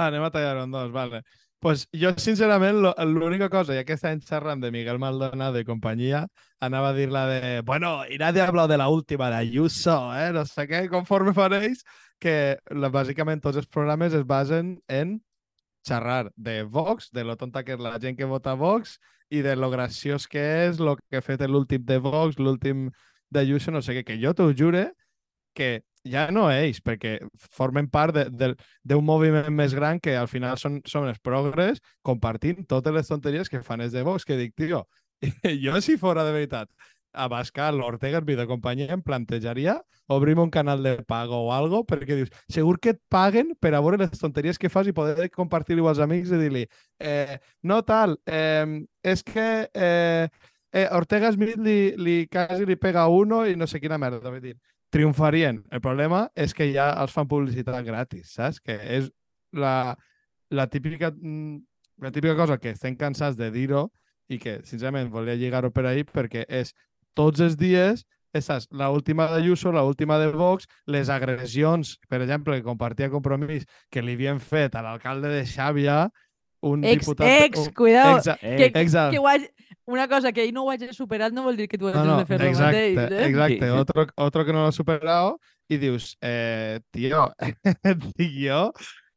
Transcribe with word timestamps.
Ah, 0.00 0.08
anem 0.08 0.24
a 0.24 0.30
tallar 0.32 0.56
en 0.64 0.70
dos, 0.70 0.90
vale. 0.92 1.22
Pues 1.60 1.82
jo, 1.92 2.10
sincerament, 2.16 2.78
l'única 3.04 3.50
cosa, 3.52 3.74
ja 3.76 3.84
que 3.84 3.98
estem 3.98 4.20
xerrant 4.24 4.62
de 4.62 4.70
Miguel 4.72 4.98
Maldonado 5.02 5.60
i 5.60 5.66
companyia, 5.68 6.22
anava 6.64 6.94
a 6.94 6.96
dir 6.96 7.10
la 7.12 7.26
de, 7.28 7.60
bueno, 7.60 8.06
y 8.08 8.16
nadie 8.16 8.40
ha 8.40 8.66
de 8.66 8.78
la 8.78 8.88
última 8.88 9.28
de 9.28 9.36
Ayuso, 9.36 9.98
eh? 10.16 10.30
No 10.32 10.46
sé 10.48 10.64
què, 10.70 10.86
conforme 10.88 11.34
fareix, 11.36 11.82
que 12.18 12.56
la, 12.70 12.88
bàsicament 12.88 13.42
tots 13.44 13.60
els 13.60 13.68
programes 13.68 14.16
es 14.16 14.24
basen 14.24 14.78
en 14.88 15.18
xerrar 15.86 16.32
de 16.36 16.62
Vox, 16.62 17.10
de 17.12 17.24
lo 17.24 17.36
tonta 17.36 17.62
que 17.64 17.76
és 17.76 17.80
la 17.80 17.98
gent 18.00 18.16
que 18.16 18.28
vota 18.28 18.54
Vox 18.54 18.96
i 19.28 19.42
de 19.44 19.52
lo 19.56 19.68
graciós 19.70 20.26
que 20.28 20.40
és, 20.66 20.80
lo 20.80 20.96
que 20.96 21.20
ha 21.20 21.24
fet 21.24 21.44
l'últim 21.44 21.84
de 21.84 21.98
Vox, 22.00 22.40
l'últim 22.40 22.88
d'Ayuso, 23.28 23.70
no 23.70 23.84
sé 23.84 23.98
què, 23.98 24.04
que 24.04 24.18
jo 24.22 24.32
t'ho 24.32 24.48
jure 24.56 24.90
que 25.52 25.82
ja 26.04 26.28
no 26.32 26.46
ells, 26.50 26.80
perquè 26.82 27.18
formen 27.56 27.88
part 27.90 28.14
de- 28.14 28.28
de- 28.30 28.54
d'un 28.84 29.04
moviment 29.04 29.50
més 29.52 29.74
gran 29.74 30.00
que 30.00 30.16
al 30.16 30.28
final 30.28 30.56
són, 30.58 30.80
són 30.86 31.08
els 31.08 31.18
progres 31.20 31.80
compartint 32.02 32.66
totes 32.66 32.92
les 32.94 33.08
tonteries 33.08 33.48
que 33.48 33.62
fan 33.62 33.80
els 33.80 33.92
de 33.92 34.02
Vox, 34.02 34.24
que 34.24 34.36
dic, 34.36 34.54
tio, 34.56 34.86
jo 35.64 35.80
si 35.80 35.96
fora 35.98 36.24
de 36.24 36.32
veritat 36.32 36.70
a 37.12 37.26
Bascal, 37.26 37.80
Ortega, 37.82 38.18
el 38.18 38.24
videocompanyia, 38.24 38.92
em 38.94 39.02
plantejaria 39.02 39.80
obrir 40.06 40.38
un 40.38 40.50
canal 40.50 40.82
de 40.82 41.02
pago 41.02 41.40
o 41.46 41.52
algo, 41.52 41.84
perquè 41.84 42.14
dius, 42.16 42.30
segur 42.48 42.78
que 42.78 42.90
et 42.94 43.00
paguen 43.10 43.56
per 43.58 43.74
a 43.74 43.80
veure 43.82 43.98
les 43.98 44.14
tonteries 44.18 44.58
que 44.58 44.70
fas 44.70 44.86
i 44.86 44.92
poder 44.94 45.28
compartir-ho 45.34 45.88
als 45.90 45.98
amics 45.98 46.30
i 46.30 46.38
dir-li, 46.38 46.62
eh, 47.00 47.38
no 47.62 47.82
tal, 47.82 48.16
eh, 48.26 48.86
és 49.02 49.22
que 49.26 49.68
eh, 49.74 50.28
eh, 50.72 50.88
Ortega 50.94 51.32
Smith 51.34 51.58
li, 51.58 51.96
li 51.98 52.16
quasi 52.30 52.64
li 52.66 52.76
pega 52.78 53.08
uno 53.10 53.42
i 53.46 53.56
no 53.56 53.66
sé 53.66 53.80
quina 53.82 53.98
merda. 53.98 54.30
Vull 54.30 54.40
dir, 54.40 54.56
triomfarien. 54.90 55.62
El 55.70 55.82
problema 55.84 56.26
és 56.34 56.54
que 56.56 56.70
ja 56.74 56.90
els 57.00 57.14
fan 57.14 57.28
publicitat 57.30 57.84
gratis, 57.86 58.34
saps? 58.36 58.60
Que 58.60 58.76
és 58.98 59.10
la, 59.52 59.96
la, 60.50 60.66
típica, 60.70 61.12
mm, 61.14 61.58
la 62.02 62.12
típica 62.14 62.36
cosa 62.36 62.58
que 62.58 62.74
estem 62.74 62.96
cansats 62.98 63.38
de 63.38 63.50
dir-ho 63.54 63.88
i 64.30 64.38
que, 64.38 64.60
sincerament, 64.66 65.10
volia 65.10 65.38
lligar-ho 65.38 65.72
per 65.74 65.86
ahir 65.86 66.06
perquè 66.10 66.46
és 66.46 66.74
tots 67.18 67.42
els 67.42 67.56
dies 67.58 68.04
és 68.32 68.46
l'última 68.70 69.26
d'Ayuso, 69.26 69.72
l'última 69.74 70.18
de 70.20 70.30
Vox, 70.30 70.68
les 70.86 71.08
agressions, 71.10 71.96
per 72.08 72.20
exemple, 72.22 72.56
que 72.56 72.66
compartia 72.66 73.10
Compromís, 73.10 73.66
que 73.90 74.02
li 74.02 74.14
havien 74.14 74.38
fet 74.38 74.76
a 74.78 74.84
l'alcalde 74.86 75.32
de 75.32 75.42
Xàbia, 75.42 76.04
un 76.60 76.84
Ex, 76.84 77.06
diputat... 77.06 77.28
ex, 77.46 77.58
un, 77.58 77.72
cuidado. 77.72 78.18
Exa, 78.18 78.36
que, 78.36 78.70
exacte. 78.74 79.16
que 79.16 79.18
ho 79.18 79.28
hagi, 79.28 79.48
una 79.86 80.06
cosa 80.08 80.32
que 80.32 80.44
ell 80.44 80.52
no 80.54 80.64
ho 80.64 80.70
hagi 80.70 80.92
superat 80.94 81.32
no 81.32 81.42
vol 81.42 81.56
dir 81.56 81.68
que 81.68 81.78
tu 81.78 81.88
hagis 81.88 82.00
No, 82.00 82.14
no, 82.14 82.18
de 82.18 82.26
fer 82.26 82.40
el 82.40 82.48
exacte, 82.48 82.82
mateix. 82.94 83.20
Eh? 83.20 83.28
exacte. 83.28 83.58
Sí, 83.58 83.72
sí. 83.72 83.78
Otro, 83.84 84.06
otro 84.16 84.44
que 84.44 84.52
no 84.52 84.62
lo 84.62 84.66
ha 84.68 84.72
superado 84.72 85.40
y 85.68 85.78
dius, 85.78 86.16
eh, 86.20 86.80
tio, 86.90 87.32
dic 88.18 88.32
jo 88.36 88.72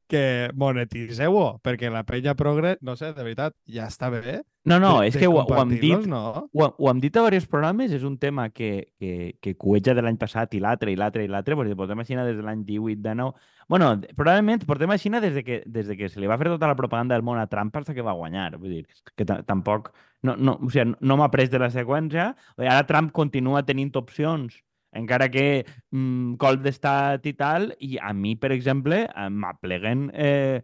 que 0.08 0.52
monetiseu-ho, 0.53 1.58
perquè 1.66 1.89
la 1.89 2.03
penya 2.05 2.35
progre, 2.38 2.75
no 2.81 2.94
sé, 3.00 3.13
de 3.16 3.23
veritat, 3.25 3.55
ja 3.66 3.88
està 3.89 4.11
bé. 4.13 4.44
No, 4.66 4.78
no, 4.80 5.02
de, 5.02 5.09
és 5.09 5.16
de 5.17 5.19
que 5.19 5.28
ho, 5.28 5.36
ho 5.42 5.58
hem 5.59 5.73
dit 5.75 6.06
No? 6.08 6.22
ho, 6.47 6.67
ho 6.78 6.89
hem 6.89 7.02
dit 7.03 7.17
a 7.19 7.23
diversos 7.25 7.50
programes, 7.52 7.92
és 7.92 8.03
un 8.08 8.16
tema 8.17 8.45
que, 8.50 8.94
que, 9.00 9.36
que 9.44 9.56
cueja 9.59 9.95
de 9.97 10.03
l'any 10.06 10.16
passat 10.22 10.56
i 10.56 10.61
l'altre, 10.64 10.94
i 10.94 10.95
l'altre, 11.00 11.25
i 11.25 11.31
l'altre, 11.31 11.58
perquè 11.59 11.75
portem 11.75 12.00
així 12.00 12.16
des 12.16 12.38
de 12.39 12.45
l'any 12.45 12.64
18, 12.67 13.02
19... 13.03 13.34
Bueno, 13.67 13.91
probablement 14.16 14.64
portem 14.67 14.91
així 14.95 15.11
des, 15.11 15.34
de 15.36 15.44
que, 15.44 15.61
des 15.67 15.88
de 15.88 15.97
que 16.00 16.08
se 16.09 16.23
li 16.23 16.31
va 16.31 16.38
fer 16.39 16.47
tota 16.53 16.72
la 16.72 16.80
propaganda 16.80 17.16
del 17.16 17.28
món 17.28 17.39
a 17.39 17.47
Trump 17.52 17.75
fins 17.75 17.91
que 17.91 18.06
va 18.06 18.16
guanyar. 18.16 18.53
Vull 18.58 18.80
dir, 18.80 18.86
que 19.17 19.28
ta- 19.28 19.41
tampoc... 19.44 19.91
No, 20.23 20.38
no, 20.40 20.56
o 20.63 20.69
sigui, 20.72 20.94
no 21.03 21.18
m'ha 21.19 21.28
pres 21.31 21.52
de 21.52 21.59
la 21.59 21.68
seqüència. 21.72 22.29
Ara 22.63 22.85
Trump 22.88 23.12
continua 23.12 23.66
tenint 23.68 23.91
opcions 24.00 24.62
encara 24.94 25.28
que 25.34 25.66
mm, 25.91 26.35
colp 26.41 26.62
d'estat 26.63 27.25
i 27.25 27.34
tal, 27.34 27.72
i 27.81 27.97
a 27.97 28.13
mi, 28.13 28.35
per 28.38 28.52
exemple, 28.53 29.03
eh, 29.09 29.29
m'apleguen 29.29 30.09
eh, 30.13 30.62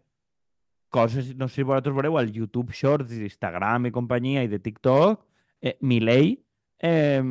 coses, 0.89 1.35
no 1.37 1.47
sé 1.47 1.61
si 1.61 1.63
vosaltres 1.63 1.95
veureu, 1.95 2.17
al 2.17 2.31
YouTube 2.33 2.73
Shorts, 2.73 3.09
d'Instagram 3.11 3.85
i 3.87 3.91
companyia, 3.91 4.43
i 4.43 4.47
de 4.51 4.59
TikTok, 4.59 5.21
eh, 5.61 5.77
Milei 5.81 6.33
eh, 6.79 7.21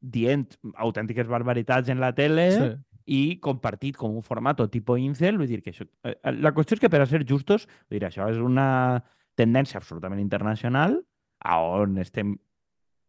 dient 0.00 0.46
autèntiques 0.74 1.28
barbaritats 1.28 1.88
en 1.92 2.00
la 2.00 2.12
tele 2.14 2.46
Sí. 2.52 2.70
i 3.06 3.22
compartit 3.40 3.96
com 3.96 4.14
un 4.16 4.22
format 4.22 4.60
tipus 4.70 4.98
incel, 5.00 5.36
vull 5.38 5.48
dir 5.50 5.60
que 5.62 5.70
això, 5.72 5.86
eh, 6.04 6.16
la 6.32 6.52
qüestió 6.54 6.74
és 6.74 6.80
que 6.80 6.90
per 6.90 7.00
a 7.02 7.06
ser 7.06 7.24
justos, 7.28 7.66
vull 7.90 7.98
dir, 7.98 8.08
això 8.08 8.28
és 8.30 8.38
una 8.38 9.02
tendència 9.34 9.78
absolutament 9.78 10.20
internacional 10.20 11.00
a 11.40 11.58
on 11.60 11.98
estem 11.98 12.38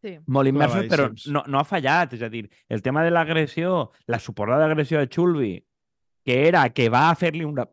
Sí. 0.02 0.18
molt 0.26 0.48
immersos, 0.48 0.84
però 0.90 1.06
no, 1.32 1.44
no 1.48 1.58
ha 1.58 1.64
fallat. 1.64 2.12
És 2.12 2.20
a 2.22 2.28
dir, 2.28 2.50
el 2.68 2.82
tema 2.82 3.02
de 3.02 3.10
l'agressió, 3.10 3.90
la 4.06 4.18
suposada 4.18 4.66
agressió 4.66 4.98
de 4.98 5.08
Chulbi, 5.08 5.64
que 6.22 6.46
era 6.48 6.68
que 6.70 6.90
va 6.90 7.08
a 7.10 7.14
fer-li 7.14 7.42
una... 7.44 7.64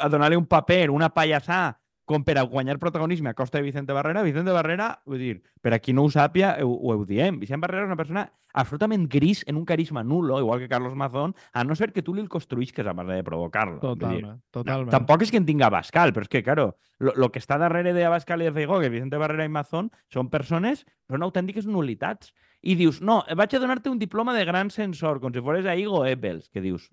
a 0.00 0.08
donar-li 0.12 0.38
un 0.38 0.46
paper, 0.50 0.88
una 0.90 1.12
pallassà, 1.14 1.76
com 2.06 2.22
per 2.22 2.38
a 2.38 2.46
guanyar 2.46 2.78
protagonisme 2.78 3.28
a 3.30 3.34
costa 3.34 3.58
de 3.58 3.64
Vicente 3.66 3.92
Barrera. 3.92 4.22
Vicente 4.22 4.54
Barrera, 4.54 4.92
vull 5.04 5.18
dir, 5.18 5.36
per 5.60 5.74
a 5.74 5.80
qui 5.82 5.92
no 5.92 6.04
ho 6.06 6.10
sàpia, 6.10 6.54
ho, 6.62 6.70
ho 6.70 7.04
diem. 7.04 7.40
Vicente 7.42 7.66
Barrera 7.66 7.82
és 7.82 7.90
una 7.90 7.98
persona 7.98 8.28
absolutament 8.56 9.08
gris 9.10 9.42
en 9.46 9.58
un 9.58 9.66
carisma 9.66 10.04
nulo, 10.06 10.38
igual 10.40 10.60
que 10.60 10.68
Carlos 10.68 10.94
Mazón, 10.94 11.34
a 11.52 11.64
no 11.64 11.74
ser 11.76 11.92
que 11.92 12.02
tu 12.06 12.14
li 12.14 12.22
el 12.22 12.30
construïsques 12.32 12.86
a 12.86 12.94
base 12.96 13.18
de 13.18 13.26
provocar-lo. 13.26 13.80
Dir, 13.82 13.82
Totalment, 13.82 14.38
totalment. 14.54 14.94
Tampoc 14.94 15.26
és 15.26 15.34
que 15.34 15.42
en 15.42 15.50
tinga 15.50 15.66
Abascal, 15.66 16.14
però 16.16 16.24
és 16.24 16.32
que, 16.32 16.44
claro, 16.46 16.70
lo, 17.02 17.12
lo 17.18 17.30
que 17.34 17.42
està 17.42 17.58
darrere 17.60 17.92
de 17.92 18.06
Abascal 18.06 18.40
i 18.40 18.48
de 18.48 18.54
Feijó, 18.54 18.80
que 18.80 18.92
Vicente 18.92 19.20
Barrera 19.20 19.44
i 19.44 19.52
Mazón, 19.52 19.90
són 20.14 20.30
persones, 20.32 20.86
són 21.10 21.26
autèntiques 21.26 21.66
nulitats. 21.66 22.32
I 22.62 22.78
dius, 22.78 23.02
no, 23.02 23.20
vaig 23.36 23.52
a 23.54 23.60
donar-te 23.60 23.90
un 23.90 23.98
diploma 23.98 24.32
de 24.34 24.46
gran 24.48 24.70
sensor, 24.70 25.20
com 25.20 25.34
si 25.34 25.44
fores 25.44 25.66
a 25.66 25.76
Igo 25.76 26.06
Eppels, 26.06 26.48
que 26.48 26.64
dius, 26.64 26.88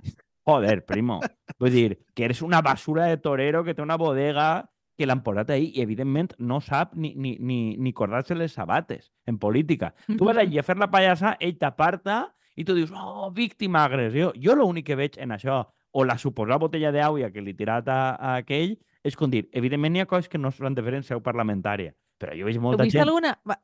joder, 0.46 0.84
primo. 0.86 1.20
Vull 1.60 1.72
dir, 1.72 2.00
que 2.14 2.26
eres 2.26 2.42
una 2.42 2.62
basura 2.62 3.06
de 3.06 3.18
torero 3.18 3.64
que 3.64 3.74
té 3.74 3.82
una 3.82 3.98
bodega 3.98 4.70
que 4.98 5.08
l'han 5.10 5.24
posat 5.26 5.50
ahí 5.56 5.72
i, 5.72 5.82
evidentment, 5.82 6.36
no 6.38 6.60
sap 6.62 6.94
ni, 6.94 7.14
ni, 7.16 7.36
ni, 7.40 7.76
ni 7.78 7.94
cordar-se 7.94 8.36
les 8.36 8.54
sabates 8.54 9.12
en 9.26 9.40
política. 9.40 9.94
Tu 10.08 10.22
vas 10.26 10.38
allí 10.38 10.60
a 10.60 10.64
fer 10.64 10.78
la 10.78 10.92
pallassa, 10.92 11.36
ell 11.40 11.58
t'aparta 11.58 12.28
i 12.56 12.66
tu 12.66 12.76
dius, 12.78 12.92
oh, 12.94 13.32
víctima 13.34 13.84
agressió. 13.88 14.32
Jo 14.38 14.56
l'únic 14.56 14.92
que 14.92 14.98
veig 15.00 15.18
en 15.18 15.34
això, 15.34 15.64
o 15.94 16.06
la 16.06 16.18
suposada 16.18 16.62
botella 16.62 16.92
d'aigua 16.94 17.32
que 17.34 17.42
li 17.42 17.56
tirat 17.58 17.90
a, 17.90 18.00
a 18.14 18.36
aquell, 18.42 18.78
és 19.04 19.18
com 19.20 19.32
dir, 19.32 19.48
evidentment 19.52 19.98
hi 19.98 20.04
ha 20.04 20.10
coses 20.10 20.30
que 20.30 20.42
no 20.42 20.52
s'han 20.54 20.78
de 20.78 20.84
fer 20.86 20.96
en 21.00 21.06
seu 21.08 21.22
parlamentària, 21.26 21.94
però 22.22 22.38
jo 22.38 22.46
veig 22.48 22.60
molta 22.62 22.86
gent... 22.86 23.04
alguna... 23.04 23.34
Va, 23.50 23.58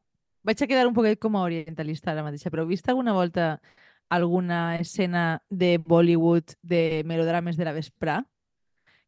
vaig 0.44 0.62
a 0.64 0.68
quedar 0.72 0.88
un 0.88 0.96
poquet 0.96 1.20
com 1.22 1.36
a 1.36 1.44
orientalista 1.46 2.14
ara 2.14 2.26
mateixa, 2.26 2.50
però 2.50 2.64
heu 2.64 2.70
vist 2.70 2.88
alguna 2.90 3.14
volta 3.14 3.60
alguna 4.10 4.78
escena 4.78 5.44
de 5.50 5.78
Bollywood 5.78 6.58
de 6.62 7.04
melodrames 7.06 7.58
de 7.58 7.66
la 7.66 7.74
vesprà? 7.74 8.24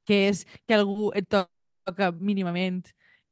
Que 0.06 0.28
és 0.30 0.46
que 0.66 0.78
algú 0.78 1.12
et 1.18 1.28
toca 1.30 2.12
mínimament 2.12 2.84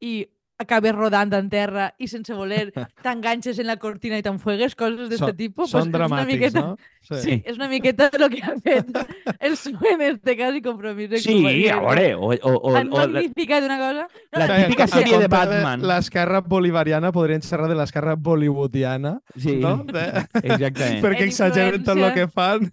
i 0.01 0.27
acabes 0.59 0.93
rodant 0.93 1.31
en 1.33 1.47
terra 1.49 1.87
i 1.97 2.09
sense 2.11 2.35
voler 2.35 2.67
t'enganxes 3.03 3.61
en 3.63 3.69
la 3.69 3.77
cortina 3.79 4.19
i 4.19 4.25
t'enfuegues, 4.25 4.75
coses 4.75 5.07
d'aquest 5.07 5.37
tipus. 5.39 5.71
Són 5.71 5.87
pues 5.87 5.95
dramàtics, 5.95 6.33
miqueta... 6.33 6.65
no? 6.65 6.75
Sí, 7.01 7.39
és 7.47 7.55
una 7.57 7.69
miqueta 7.71 8.09
el 8.13 8.25
que 8.29 8.41
ha 8.43 8.53
fet 8.61 8.89
el 9.39 9.53
PSOE 9.55 9.93
en 9.95 10.01
este 10.03 10.35
cas 10.37 10.53
i 10.53 10.61
compromís. 10.61 11.13
Sí, 11.23 11.67
a 11.71 11.79
veure, 11.79 12.09
o, 12.15 12.33
o, 12.35 12.51
o, 12.59 12.73
Han 12.75 12.91
o 12.91 12.99
la, 12.99 13.07
magnificat 13.07 13.63
una 13.65 13.77
cosa... 13.79 14.07
la 14.33 14.45
Sí, 14.45 14.57
típica 14.65 14.83
en 14.83 14.91
sèrie 14.93 15.19
de 15.23 15.29
Batman. 15.31 15.85
L'esquerra 15.89 16.41
bolivariana 16.45 17.11
podrien 17.15 17.41
xerrar 17.41 17.69
de 17.71 17.77
l'esquerra 17.79 18.13
bollywoodiana, 18.19 19.15
Sí, 19.35 19.55
no? 19.57 19.77
De... 19.87 20.03
exactament. 20.43 21.01
Perquè 21.05 21.23
En 21.23 21.31
exageren 21.31 21.83
tot 21.87 21.97
el 21.97 22.13
que 22.13 22.27
fan. 22.27 22.67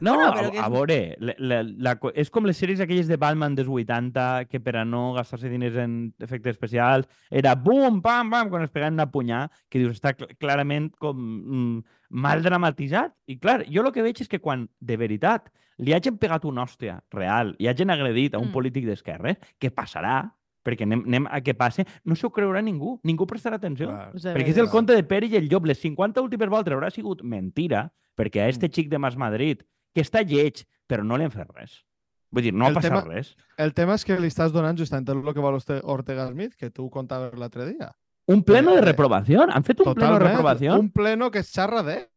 No, 0.00 0.14
Bueno, 0.14 0.28
a, 0.28 0.34
però 0.36 0.50
que 0.52 0.58
és- 0.58 0.64
a 0.64 0.68
veure, 0.72 0.98
la, 1.18 1.34
la, 1.38 1.62
la, 1.64 1.94
és 2.14 2.30
com 2.30 2.44
les 2.48 2.58
sèries 2.60 2.80
aquelles 2.84 3.08
de 3.08 3.16
Batman 3.16 3.54
dels 3.56 3.68
80 3.72 4.46
que 4.48 4.60
per 4.60 4.76
a 4.76 4.84
no 4.84 5.12
gastar-se 5.16 5.48
diners 5.48 5.76
en 5.80 6.12
efectes 6.20 6.54
especials 6.56 7.08
era 7.30 7.54
bum, 7.56 8.02
pam, 8.04 8.30
pam, 8.30 8.50
quan 8.52 8.62
es 8.66 8.70
pegaven 8.70 8.94
una 9.00 9.08
punyà, 9.10 9.46
que 9.72 9.80
dius, 9.80 9.96
està 9.96 10.12
cl 10.16 10.28
clarament 10.38 10.90
com 11.00 11.16
mm, 11.16 11.82
mal 12.12 12.42
dramatitzat. 12.44 13.14
I 13.26 13.38
clar, 13.40 13.64
jo 13.66 13.82
el 13.82 13.92
que 13.94 14.04
veig 14.04 14.20
és 14.20 14.28
que 14.28 14.38
quan, 14.40 14.68
de 14.80 14.96
veritat, 15.00 15.48
li 15.82 15.94
hagin 15.96 16.18
pegat 16.20 16.44
una 16.46 16.62
hòstia 16.66 17.00
real 17.10 17.54
i 17.58 17.66
hagin 17.70 17.90
agredit 17.90 18.34
a 18.36 18.38
un 18.38 18.48
Mm. 18.50 18.52
polític 18.52 18.84
d'esquerres, 18.86 19.38
que 19.58 19.70
passarà, 19.72 20.30
perquè 20.62 20.84
anem, 20.84 21.02
anem 21.08 21.26
a 21.30 21.40
que 21.40 21.54
passe, 21.54 21.84
no 22.04 22.14
s'ho 22.14 22.30
creurà 22.30 22.62
ningú, 22.62 23.00
ningú 23.02 23.26
prestarà 23.26 23.56
atenció. 23.56 23.88
Clar. 23.88 24.12
Perquè 24.36 24.48
és 24.52 24.58
el 24.58 24.68
conte 24.70 24.94
de 24.94 25.02
Pere 25.02 25.26
i 25.26 25.34
el 25.36 25.48
Llop. 25.48 25.64
Les 25.66 25.78
50 25.80 26.20
últimes 26.22 26.48
voltes 26.48 26.72
haurà 26.72 26.90
sigut 26.92 27.22
mentira, 27.24 27.90
perquè 28.16 28.42
a 28.44 28.48
este 28.48 28.68
xic 28.68 28.88
de 28.90 28.98
Mas 28.98 29.16
Madrid, 29.16 29.62
que 29.94 30.02
està 30.02 30.22
lleig, 30.22 30.62
però 30.86 31.02
no 31.02 31.16
li 31.16 31.24
han 31.24 31.32
fet 31.32 31.48
res. 31.56 31.82
Vull 32.30 32.42
dir, 32.44 32.54
no 32.54 32.66
El 32.68 32.72
ha 32.72 32.74
passat 32.80 32.92
tema- 32.92 33.04
res. 33.14 33.36
El 33.58 33.74
tema 33.74 33.94
és 33.94 34.04
que 34.04 34.18
li 34.20 34.28
estàs 34.28 34.52
donant 34.52 34.76
justament 34.78 35.08
el 35.08 35.34
que 35.34 35.40
vol 35.40 35.54
Orte- 35.54 35.80
Ortega 35.82 36.28
Smith, 36.28 36.54
que 36.54 36.70
tu 36.70 36.88
contaves 36.90 37.34
l'altre 37.38 37.66
dia. 37.66 37.90
Un 38.26 38.42
pleno 38.44 38.72
de 38.72 38.78
Eh, 38.78 38.84
reprovació. 38.86 39.42
Han 39.50 39.64
fet 39.64 39.80
un 39.80 39.94
pleno 39.94 40.12
de 40.18 40.24
reprovació. 40.24 40.78
Un 40.78 40.90
pleno 40.92 41.30
que 41.30 41.40
es 41.40 41.50
xerra 41.52 41.82
d'ell. 41.82 42.08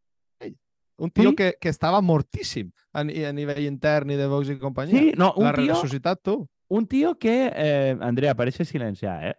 Un 0.97 1.09
tio 1.11 1.31
Sí. 1.31 1.35
que, 1.35 1.57
que 1.59 1.69
estava 1.69 1.99
mortíssim 2.01 2.69
a, 2.93 3.01
a 3.01 3.31
nivell 3.33 3.65
intern 3.65 4.11
i 4.11 4.15
de 4.15 4.27
Vox 4.27 4.47
i 4.49 4.57
companyia. 4.57 4.97
Sí, 4.99 5.13
no, 5.17 5.33
un 5.35 5.43
L'ha 5.49 5.53
tio, 5.53 5.73
ressuscitat 5.73 6.21
tu. 6.23 6.47
un 6.69 6.87
tio 6.87 7.17
que... 7.19 7.51
Eh, 7.53 7.97
Andrea, 8.01 8.33
parece 8.35 8.63
silenciar, 8.65 9.25
eh? 9.27 9.35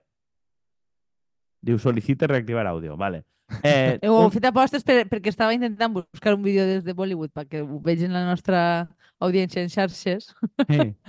Diu, 1.63 1.79
solicite 1.79 2.27
reactivar 2.27 2.67
àudio. 2.67 2.97
Vale. 2.97 3.25
Eh, 3.63 3.99
Heu 4.05 4.19
un, 4.27 4.31
fet 4.35 4.45
apostes 4.45 4.85
per, 4.85 5.07
perquè 5.09 5.31
estava 5.33 5.55
intentant 5.55 5.95
buscar 5.95 6.35
un 6.35 6.43
vídeo 6.43 6.67
des 6.67 6.85
de 6.85 6.93
Bollywood 6.93 7.31
perquè 7.33 7.63
ho 7.63 7.81
vegin 7.81 8.13
la 8.13 8.25
nostra 8.27 8.89
audiència 9.19 9.63
en 9.63 9.71
xarxes. 9.71 10.35
sí. 10.69 10.93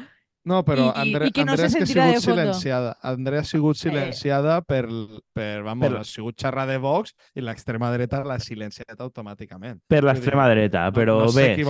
No, 0.47 0.61
però 0.63 0.85
I- 0.87 0.87
i- 0.87 1.01
Andre, 1.01 1.27
i 1.27 1.31
que 1.35 1.43
no 1.43 1.51
Andrea 1.51 1.69
se 1.69 1.79
és 1.83 1.93
que 1.93 1.99
ha 1.99 2.05
sigut 2.13 2.23
silenciada. 2.23 2.97
Andrea 3.03 3.41
ha 3.41 3.43
sigut 3.43 3.75
silenciada 3.75 4.61
per, 4.61 4.85
per, 5.33 5.61
vamos, 5.63 5.89
Per- 5.89 5.97
ha 5.99 6.03
sigut 6.07 6.37
xerrar 6.39 6.67
de 6.69 6.77
Vox 6.79 7.13
i 7.35 7.41
l'extrema 7.43 7.91
dreta 7.91 8.23
l'ha 8.23 8.39
silenciat 8.39 8.95
automàticament. 9.03 9.81
Per 9.87 10.03
l'extrema 10.03 10.47
dreta, 10.49 10.85
No- 10.85 10.93
però 10.93 11.19
no 11.25 11.31
bé, 11.33 11.55
sí. 11.55 11.63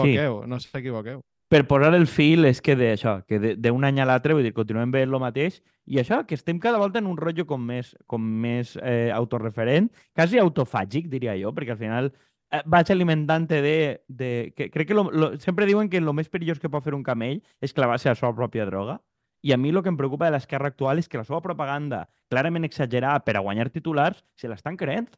no 0.48 0.60
s'equivoqueu. 0.60 1.22
per 1.50 1.66
posar 1.66 1.94
el 1.96 2.08
fil 2.08 2.44
és 2.46 2.62
que 2.62 2.76
de- 2.76 2.94
això, 2.94 3.24
que 3.26 3.40
de- 3.40 3.56
d'un 3.56 3.84
any 3.86 4.00
a 4.02 4.06
l'altre, 4.06 4.34
vull 4.34 4.44
dir, 4.44 4.54
continuem 4.54 4.92
veient 4.92 5.10
el 5.14 5.20
mateix, 5.20 5.62
i 5.88 5.96
això, 5.98 6.26
que 6.28 6.36
estem 6.36 6.60
cada 6.60 6.78
volta 6.78 7.00
en 7.00 7.08
un 7.08 7.16
rotllo 7.18 7.46
com 7.48 7.66
més, 7.66 7.96
com 8.06 8.22
més 8.22 8.78
eh, 8.84 9.10
autorreferent, 9.14 9.90
quasi 10.14 10.38
autofàgic, 10.38 11.08
diria 11.08 11.38
jo, 11.40 11.54
perquè 11.54 11.72
al 11.72 11.78
final 11.78 12.12
eh, 12.14 12.18
vaig 12.66 12.92
alimentant-te 12.92 13.62
de, 13.62 13.78
de... 14.08 14.30
Que, 14.56 14.70
crec 14.72 14.88
que 14.88 14.96
lo, 14.96 15.10
lo, 15.12 15.34
sempre 15.40 15.66
diuen 15.68 15.90
que 15.90 16.00
el 16.00 16.08
més 16.16 16.30
perillós 16.30 16.60
que 16.60 16.70
pot 16.72 16.84
fer 16.86 16.96
un 16.96 17.04
camell 17.04 17.42
és 17.62 17.74
clavar-se 17.76 18.10
a 18.10 18.16
la 18.16 18.20
seva 18.20 18.34
pròpia 18.36 18.66
droga, 18.70 19.02
i 19.44 19.52
a 19.54 19.58
mi 19.58 19.70
el 19.70 19.82
que 19.84 19.92
em 19.92 19.98
preocupa 20.00 20.26
de 20.26 20.34
l'esquerra 20.34 20.72
actual 20.72 21.00
és 21.00 21.08
que 21.08 21.20
la 21.20 21.24
seva 21.28 21.42
propaganda, 21.44 22.08
clarament 22.32 22.66
exagerada 22.66 23.20
per 23.24 23.36
a 23.38 23.44
guanyar 23.46 23.70
titulars, 23.70 24.24
se 24.36 24.50
l'estan 24.50 24.76
creent. 24.80 25.12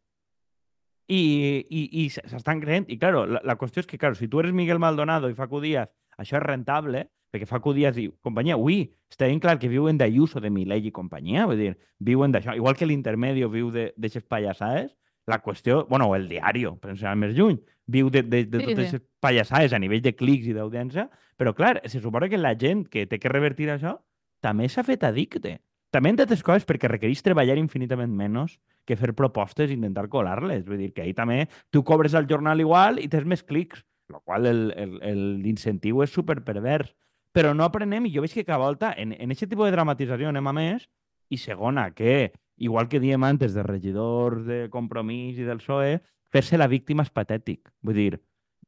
I, 1.10 1.66
i, 1.70 1.86
i 2.04 2.10
se- 2.14 2.26
s'estan 2.30 2.60
creent. 2.62 2.86
I, 2.92 3.00
claro, 3.02 3.24
la, 3.26 3.40
la 3.44 3.56
qüestió 3.58 3.82
és 3.82 3.88
que, 3.90 3.98
claro, 3.98 4.14
si 4.18 4.28
tu 4.30 4.42
eres 4.44 4.54
Miguel 4.54 4.78
Maldonado 4.78 5.30
i 5.32 5.34
Facu 5.38 5.62
Díaz, 5.64 5.90
això 6.22 6.38
és 6.38 6.44
rentable, 6.44 7.08
perquè 7.34 7.48
Facu 7.50 7.74
Díaz 7.74 7.98
i 7.98 8.10
companyia, 8.22 8.58
ui, 8.58 8.84
està 9.10 9.26
ben 9.26 9.40
clar 9.42 9.56
que 9.58 9.72
viuen 9.72 9.98
d'Ayuso, 9.98 10.42
de 10.44 10.52
Milei 10.54 10.86
i 10.86 10.92
companyia, 10.94 11.48
vull 11.50 11.58
dir, 11.58 11.72
viuen 11.98 12.34
d'això. 12.36 12.54
Igual 12.58 12.78
que 12.78 12.86
l'intermedio 12.86 13.50
viu 13.50 13.72
de- 13.74 13.94
d'aixes 13.98 14.26
pallassades, 14.30 14.94
la 15.30 15.40
qüestió, 15.46 15.86
bueno, 15.90 16.08
o 16.10 16.16
el 16.18 16.28
diario, 16.30 16.76
per 16.82 16.92
anar 16.96 17.16
més 17.22 17.36
lluny, 17.38 17.60
viu 17.90 18.10
de, 18.10 18.24
de, 18.24 18.44
de 18.50 18.60
Sí, 18.60 18.66
totes 18.74 18.92
sí. 18.96 19.00
pallassades 19.22 19.74
a 19.74 19.80
nivell 19.80 20.02
de 20.02 20.16
clics 20.18 20.48
i 20.50 20.54
d'audiència, 20.58 21.08
però, 21.38 21.54
clar, 21.56 21.80
se 21.86 22.02
suposa 22.02 22.30
que 22.30 22.38
la 22.38 22.56
gent 22.58 22.88
que 22.90 23.06
té 23.08 23.20
que 23.20 23.30
revertir 23.32 23.70
això 23.74 23.96
també 24.42 24.68
s'ha 24.70 24.84
fet 24.84 25.04
addicte. 25.08 25.60
També, 25.92 26.12
entre 26.12 26.28
altres 26.28 26.44
coses, 26.46 26.66
perquè 26.70 26.90
requereix 26.92 27.24
treballar 27.26 27.58
infinitament 27.58 28.12
menys 28.14 28.60
que 28.86 28.96
fer 28.98 29.14
propostes 29.18 29.72
i 29.72 29.74
intentar 29.78 30.08
colar-les. 30.10 30.64
Vull 30.66 30.78
dir 30.78 30.92
que 30.94 31.02
ahir 31.02 31.16
també 31.18 31.48
tu 31.74 31.82
cobres 31.84 32.14
al 32.14 32.28
jornal 32.30 32.60
igual 32.62 33.00
i 33.02 33.08
tens 33.10 33.26
més 33.26 33.42
clics, 33.44 33.82
el 34.10 34.20
qual 34.26 34.46
el- 34.46 34.74
el- 34.78 35.00
el- 35.02 35.40
l'incentiu 35.42 36.04
és 36.04 36.10
super 36.14 36.44
pervers. 36.46 36.94
Però 37.34 37.56
no 37.56 37.64
aprenem, 37.66 38.06
i 38.06 38.14
jo 38.14 38.22
veig 38.22 38.34
que 38.34 38.46
cada 38.46 38.58
volta 38.62 38.94
en, 38.98 39.14
en 39.14 39.32
aquest 39.32 39.50
tipus 39.50 39.66
de 39.70 39.74
dramatització 39.76 40.30
anem 40.30 40.48
a 40.48 40.54
més, 40.54 40.88
i 41.30 41.38
segona, 41.38 41.92
que, 41.94 42.32
igual 42.60 42.90
que 42.92 43.00
diem 43.00 43.24
antes 43.24 43.56
de 43.56 43.64
regidors 43.64 44.46
de 44.46 44.68
Compromís 44.70 45.40
i 45.40 45.48
del 45.48 45.64
PSOE, 45.64 46.00
fer-se 46.30 46.60
la 46.60 46.68
víctima 46.68 47.06
és 47.08 47.12
patètic. 47.12 47.72
Vull 47.82 47.98
dir, 47.98 48.20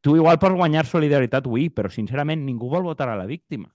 tu 0.01 0.15
igual 0.17 0.39
pots 0.41 0.57
guanyar 0.57 0.87
solidaritat, 0.89 1.45
oui, 1.47 1.69
però 1.69 1.91
sincerament 1.93 2.41
ningú 2.45 2.71
vol 2.71 2.87
votar 2.87 3.09
a 3.11 3.19
la 3.19 3.27
víctima. 3.29 3.69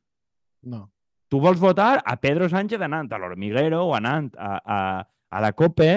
No. 0.62 0.88
Tu 1.28 1.38
vols 1.42 1.60
votar 1.60 2.02
a 2.04 2.16
Pedro 2.22 2.48
Sánchez 2.48 2.82
anant 2.82 3.12
a 3.12 3.18
l'Hormiguero 3.18 3.84
o 3.86 3.94
anant 3.94 4.32
a, 4.38 4.56
a, 4.62 4.80
a 5.30 5.42
la 5.42 5.52
COPE 5.52 5.90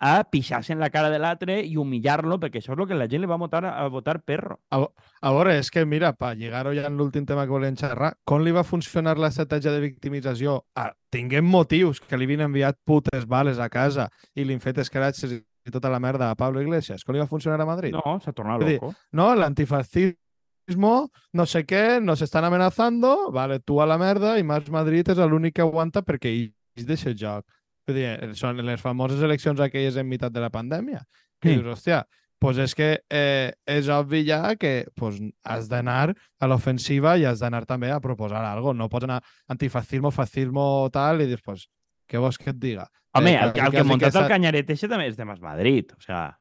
a 0.00 0.24
pixar-se 0.24 0.72
en 0.72 0.80
la 0.80 0.88
cara 0.90 1.10
de 1.12 1.18
l'altre 1.20 1.58
i 1.60 1.76
humillar-lo, 1.76 2.38
perquè 2.40 2.62
això 2.62 2.72
és 2.72 2.78
el 2.78 2.88
que 2.88 2.96
la 2.96 3.06
gent 3.10 3.20
li 3.20 3.28
va 3.28 3.36
votar 3.36 3.60
a, 3.68 3.86
votar 3.92 4.16
perro. 4.24 4.56
A, 4.72 4.80
a 4.80 5.32
veure, 5.36 5.58
és 5.60 5.68
que, 5.70 5.84
mira, 5.84 6.14
per 6.16 6.32
lligar-ho 6.40 6.72
ja 6.74 6.86
en 6.88 6.96
l'últim 6.96 7.26
tema 7.28 7.44
que 7.44 7.52
volem 7.52 7.76
xerrar, 7.76 8.14
com 8.24 8.40
li 8.40 8.54
va 8.56 8.64
funcionar 8.64 9.18
l'estratègia 9.20 9.74
de 9.76 9.84
victimització? 9.84 10.56
Ah, 10.80 10.88
tinguem 11.12 11.44
motius 11.44 12.00
que 12.00 12.16
li 12.16 12.24
havien 12.24 12.46
enviat 12.48 12.80
putes 12.88 13.28
bales 13.28 13.60
a 13.60 13.68
casa 13.68 14.08
i 14.34 14.48
li 14.48 14.56
han 14.56 14.64
fet 14.64 14.80
escratxes 14.80 15.36
i 15.36 15.70
tota 15.70 15.92
la 15.92 16.00
merda 16.00 16.30
a 16.30 16.34
Pablo 16.34 16.62
Iglesias. 16.64 17.04
Com 17.04 17.14
li 17.14 17.20
va 17.20 17.28
funcionar 17.28 17.60
a 17.60 17.68
Madrid? 17.68 17.92
No, 17.92 18.16
s'ha 18.24 18.32
tornat 18.32 18.64
Vull 18.64 18.72
dir, 18.72 18.80
loco. 18.80 18.94
No, 19.12 19.28
el 19.34 19.44
antifascismo, 19.44 21.10
no 21.36 21.46
sé 21.46 21.66
qué, 21.66 22.00
nos 22.00 22.22
están 22.22 22.44
amenazando, 22.44 23.30
vale, 23.30 23.60
tú 23.60 23.82
a 23.82 23.86
la 23.86 23.98
merda 23.98 24.38
i 24.38 24.44
Mas 24.48 24.70
Madrid 24.72 25.12
és 25.12 25.20
l'únic 25.20 25.58
que 25.60 25.66
aguanta 25.66 26.00
perquè 26.00 26.32
ells 26.32 26.88
deixa 26.88 27.10
el 27.12 27.18
joc. 27.20 27.44
Vull 27.86 27.96
dir, 27.96 28.06
eh, 28.06 28.34
són 28.34 28.56
les 28.64 28.80
famoses 28.80 29.22
eleccions 29.22 29.60
aquelles 29.60 29.96
en 29.96 30.08
meitat 30.08 30.32
de 30.32 30.40
la 30.40 30.50
pandèmia. 30.50 31.02
Que 31.40 31.50
Mm. 31.56 31.62
dius, 31.62 31.66
hòstia, 31.78 32.04
pues 32.38 32.56
és 32.58 32.74
que 32.74 33.02
eh, 33.10 33.52
és 33.66 33.88
obvi 33.88 34.24
ja 34.26 34.54
que 34.56 34.86
pues, 34.94 35.20
has 35.44 35.68
d'anar 35.68 36.14
a 36.38 36.46
l'ofensiva 36.46 37.16
i 37.18 37.24
has 37.24 37.40
d'anar 37.40 37.66
també 37.66 37.90
a 37.90 38.00
proposar 38.00 38.44
algo. 38.44 38.72
No 38.74 38.88
pots 38.88 39.04
anar 39.04 39.22
antifascismo, 39.48 40.10
fascismo, 40.10 40.88
tal, 40.92 41.20
i 41.22 41.26
dius, 41.26 41.42
pues, 41.42 41.68
què 42.08 42.18
vols 42.18 42.38
que 42.38 42.50
et 42.50 42.56
diga? 42.58 42.88
Home, 43.14 43.32
Eh, 43.32 43.38
el, 43.42 43.52
que- 43.52 43.60
el 43.60 43.64
quasi 43.66 43.70
que 43.76 43.80
ha 43.80 43.84
muntat 43.84 44.12
s'ha- 44.12 44.22
el 44.22 44.28
canyaret 44.28 44.70
eixe 44.70 44.88
també 44.88 45.06
és 45.08 45.16
de 45.16 45.24
Mas 45.24 45.40
Madrid. 45.40 45.90
O 45.96 46.00
sea, 46.00 46.38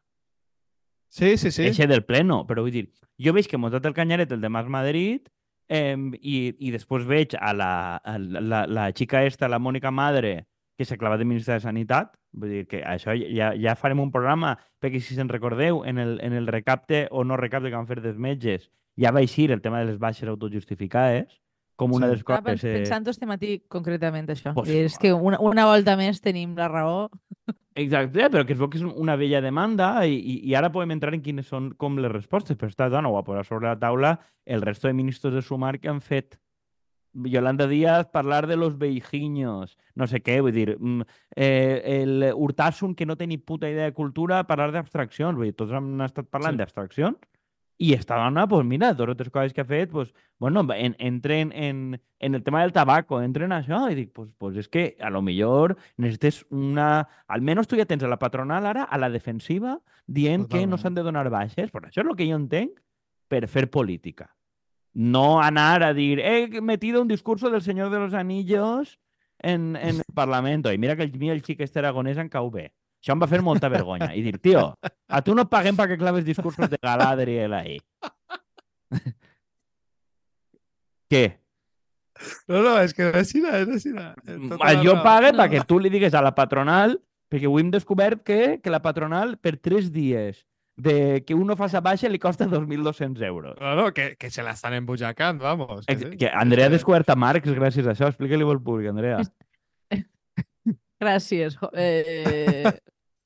Sí, 1.09 1.37
sí, 1.37 1.49
sí. 1.51 1.63
eixe 1.65 1.87
del 1.87 2.03
pleno. 2.05 2.45
Però 2.47 2.61
vull 2.61 2.71
dir, 2.71 2.91
jo 3.17 3.33
veig 3.33 3.47
que 3.49 3.55
ha 3.57 3.59
muntat 3.59 3.85
el 3.85 3.93
canyaret 3.97 4.31
el 4.31 4.41
de 4.41 4.49
Mas 4.49 4.67
Madrid 4.67 5.27
eh, 5.67 5.95
i, 6.21 6.55
i 6.59 6.71
després 6.71 7.05
veig 7.05 7.35
a 7.39 7.53
la, 7.53 7.97
a 7.97 8.17
la, 8.19 8.39
la, 8.41 8.61
la 8.67 8.91
xica 8.93 9.23
esta, 9.25 9.47
la 9.49 9.59
Mònica 9.59 9.91
Madre, 9.91 10.45
que 10.79 10.85
s'ha 10.87 10.95
clavat 10.95 11.19
de 11.19 11.25
ministra 11.27 11.57
de 11.57 11.65
Sanitat. 11.65 12.13
Vull 12.31 12.53
dir 12.53 12.61
que 12.71 12.79
això 12.87 13.11
ja, 13.19 13.51
ja 13.59 13.75
farem 13.75 13.99
un 13.99 14.13
programa, 14.15 14.53
perquè 14.79 15.01
si 15.03 15.17
se'n 15.17 15.27
recordeu, 15.27 15.81
en 15.83 15.99
el, 15.99 16.15
en 16.23 16.31
el 16.37 16.47
recapte 16.47 17.07
o 17.11 17.25
no 17.27 17.35
recapte 17.35 17.67
que 17.67 17.75
van 17.75 17.87
fer 17.89 17.99
dels 17.99 18.15
metges, 18.17 18.69
ja 18.95 19.11
va 19.11 19.19
eixir 19.25 19.49
el 19.51 19.59
tema 19.61 19.81
de 19.83 19.89
les 19.91 19.99
baixes 19.99 20.29
autojustificades, 20.31 21.39
com 21.75 21.91
una 21.95 22.07
Sí. 22.07 22.09
de 22.09 22.15
les 22.15 22.21
Estava 22.21 22.41
coses... 22.41 22.61
pens- 22.61 22.69
eh, 22.69 22.77
pensant 22.79 23.07
este 23.07 23.25
matí 23.27 23.51
concretament 23.67 24.27
això. 24.31 24.53
Pues, 24.53 24.69
és 24.69 24.97
que 24.99 25.11
una, 25.13 25.39
una 25.39 25.65
volta 25.67 25.95
més 25.99 26.19
tenim 26.21 26.55
la 26.55 26.67
raó. 26.71 27.09
Exacte, 27.75 28.27
però 28.29 28.45
que 28.45 28.53
es 28.53 28.59
veu 28.59 28.67
que 28.69 28.77
és 28.79 28.83
una 28.83 29.15
vella 29.15 29.39
demanda 29.41 30.05
i, 30.05 30.17
i, 30.17 30.33
i 30.49 30.55
ara 30.57 30.71
podem 30.73 30.91
entrar 30.91 31.13
en 31.15 31.21
quines 31.23 31.47
són 31.47 31.69
com 31.79 31.95
les 32.01 32.11
respostes, 32.11 32.57
però 32.59 32.67
està 32.71 32.89
dona 32.91 33.07
ho 33.07 33.15
va 33.15 33.23
posar 33.23 33.45
sobre 33.47 33.69
la 33.69 33.77
taula 33.79 34.17
el 34.45 34.61
resto 34.61 34.87
de 34.89 34.93
ministres 34.97 35.33
de 35.33 35.41
Sumar 35.41 35.77
que 35.79 35.87
han 35.87 36.01
fet. 36.01 36.35
Yolanda 37.13 37.67
Díaz 37.67 38.07
parlar 38.07 38.47
de 38.47 38.55
los 38.57 38.77
veijiños, 38.77 39.77
no 39.95 40.07
sé 40.07 40.21
què, 40.21 40.41
vull 40.41 40.53
dir, 40.53 40.77
mm, 40.79 41.01
eh, 41.35 42.01
el 42.03 42.31
Urtasun 42.35 42.95
que 42.95 43.05
no 43.05 43.15
té 43.17 43.27
ni 43.27 43.37
puta 43.37 43.69
idea 43.69 43.85
de 43.85 43.93
cultura 43.93 44.43
parlar 44.47 44.71
d'abstraccions, 44.71 45.35
vull 45.35 45.45
dir, 45.49 45.55
tots 45.55 45.71
han 45.73 45.99
estat 46.01 46.27
parlant 46.29 46.53
Sí. 46.55 46.57
d'abstraccions 46.63 47.17
i 47.81 47.93
esta 47.93 48.17
dona, 48.17 48.45
pues 48.45 48.65
mira, 48.65 48.93
dos 48.93 49.07
o 49.07 49.15
tres 49.15 49.29
coses 49.29 49.53
que 49.53 49.61
ha 49.61 49.65
fet, 49.65 49.89
pues, 49.89 50.13
bueno, 50.37 50.67
en, 50.75 50.97
entren 50.99 51.53
en, 51.53 52.01
en 52.19 52.35
el 52.35 52.43
tema 52.43 52.61
del 52.61 52.73
tabaco, 52.73 53.21
entren 53.21 53.53
en 53.53 53.57
això, 53.63 53.89
i 53.89 53.95
dic, 53.95 54.11
pues, 54.11 54.29
pues 54.37 54.57
és 54.57 54.67
que 54.67 54.97
a 54.99 55.09
lo 55.09 55.21
millor 55.21 55.77
necessites 55.95 56.45
una... 56.49 57.07
Almenys 57.27 57.67
tu 57.67 57.77
ja 57.77 57.85
tens 57.85 58.03
a 58.03 58.09
la 58.11 58.19
patronal 58.19 58.65
ara 58.65 58.83
a 58.83 58.97
la 58.97 59.09
defensiva 59.09 59.79
dient 60.05 60.47
que 60.49 60.57
no 60.67 60.75
Totalment. 60.75 60.81
s'han 60.81 60.93
de 60.95 61.03
donar 61.03 61.29
baixes, 61.29 61.71
però 61.71 61.87
això 61.87 62.01
és 62.03 62.07
el 62.09 62.15
que 62.17 62.27
jo 62.27 62.35
entenc 62.35 62.81
per 63.29 63.47
fer 63.47 63.69
política. 63.71 64.27
No 64.93 65.41
anar 65.41 65.83
a 65.83 65.93
dir, 65.93 66.19
he 66.19 66.61
metido 66.61 67.01
un 67.01 67.07
discurso 67.07 67.49
del 67.49 67.61
Señor 67.61 67.89
de 67.89 67.99
los 67.99 68.13
Anillos 68.13 68.99
en, 69.39 69.75
en 69.75 69.97
el 69.97 70.13
Parlamento. 70.13 70.71
I 70.73 70.77
mira 70.77 70.95
que 70.95 71.03
el, 71.03 71.29
el 71.29 71.43
xic 71.43 71.61
este 71.61 71.79
aragonès 71.79 72.17
en 72.17 72.29
cau 72.29 72.49
bé. 72.51 72.71
Això 72.99 73.13
em 73.15 73.21
va 73.21 73.27
fer 73.31 73.41
molta 73.41 73.69
vergonya. 73.71 74.11
I 74.15 74.21
dir, 74.25 74.39
tio, 74.43 74.73
a 75.07 75.21
tu 75.23 75.35
no 75.35 75.45
et 75.45 75.51
paguem 75.51 75.77
perquè 75.77 75.95
claves 75.97 76.25
discursos 76.27 76.69
de 76.69 76.77
Galadriel 76.81 77.53
ahí. 77.53 77.77
Què? 81.09 81.23
No, 82.51 82.59
no, 82.65 82.73
és 82.83 82.91
que 82.93 83.07
és 83.07 83.15
així, 83.21 83.39
és 83.39 83.69
així. 83.77 83.93
Jo 84.83 84.97
pague 85.05 85.31
No. 85.31 85.39
perquè 85.39 85.63
tu 85.65 85.79
li 85.79 85.89
digues 85.89 86.13
a 86.13 86.21
la 86.21 86.33
patronal, 86.35 86.99
perquè 87.31 87.47
avui 87.47 87.63
hem 87.63 87.71
descobert 87.71 88.23
que, 88.27 88.59
que 88.61 88.69
la 88.73 88.81
patronal 88.83 89.37
per 89.37 89.55
tres 89.57 89.91
dies 89.93 90.43
de 90.79 91.23
que 91.27 91.35
uno 91.35 91.57
faça 91.59 91.81
baixa 91.83 92.07
li 92.07 92.19
costa 92.23 92.47
2.200 92.47 93.21
euros. 93.27 93.57
No, 93.59 93.75
no, 93.75 93.89
que, 93.93 94.15
que 94.15 94.29
se 94.31 94.43
la 94.43 94.53
estan 94.55 94.73
embutxacant, 94.77 95.41
vamos. 95.41 95.85
Que, 95.85 95.97
sí. 95.97 96.11
Que 96.17 96.29
Andrea 96.31 96.67
ha 96.67 96.73
descobert 96.73 97.09
a 97.11 97.17
Marx 97.19 97.51
gràcies 97.51 97.87
a 97.87 97.91
això. 97.91 98.07
Explica-li 98.07 98.47
al 98.47 98.61
públic, 98.63 98.87
Andrea. 98.93 99.19
Gràcies. 100.99 101.57
Eh... 101.73 102.71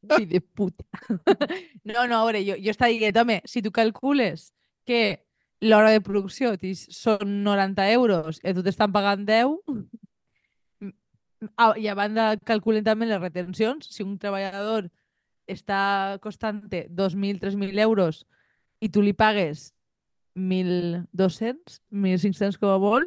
Fill 0.03 0.27
de 0.29 0.41
puta. 0.41 0.83
No, 1.83 2.07
no, 2.07 2.17
a 2.21 2.25
veure, 2.25 2.39
jo, 2.47 2.55
jo 2.57 2.71
estava 2.71 2.91
dient, 2.91 3.17
home, 3.19 3.41
si 3.45 3.61
tu 3.61 3.71
calcules 3.75 4.53
que 4.87 5.19
l'hora 5.61 5.91
de 5.91 5.99
producció 6.03 6.53
tis- 6.57 6.85
són 6.95 7.43
90 7.43 7.85
euros 7.91 8.39
i 8.41 8.49
a 8.49 8.53
tu 8.55 8.63
t'estan 8.63 8.91
pagant 8.95 9.25
10, 9.27 9.51
mm, 10.81 10.93
ah, 11.59 11.73
i 11.75 11.89
a 11.91 11.95
banda 11.99 12.29
calculen 12.47 12.85
també 12.87 13.07
les 13.09 13.19
retencions, 13.21 13.89
si 13.91 14.03
un 14.03 14.15
treballador 14.19 14.87
està 15.47 16.17
costant-te 16.21 16.87
2.000, 16.89 17.39
3.000 17.41 17.79
euros 17.83 18.25
i 18.81 18.89
tu 18.89 19.01
li 19.01 19.13
pagues 19.13 19.73
1.200, 20.35 21.79
1.500 21.91 22.57
com 22.59 22.69
a 22.73 22.77
vol, 22.81 23.05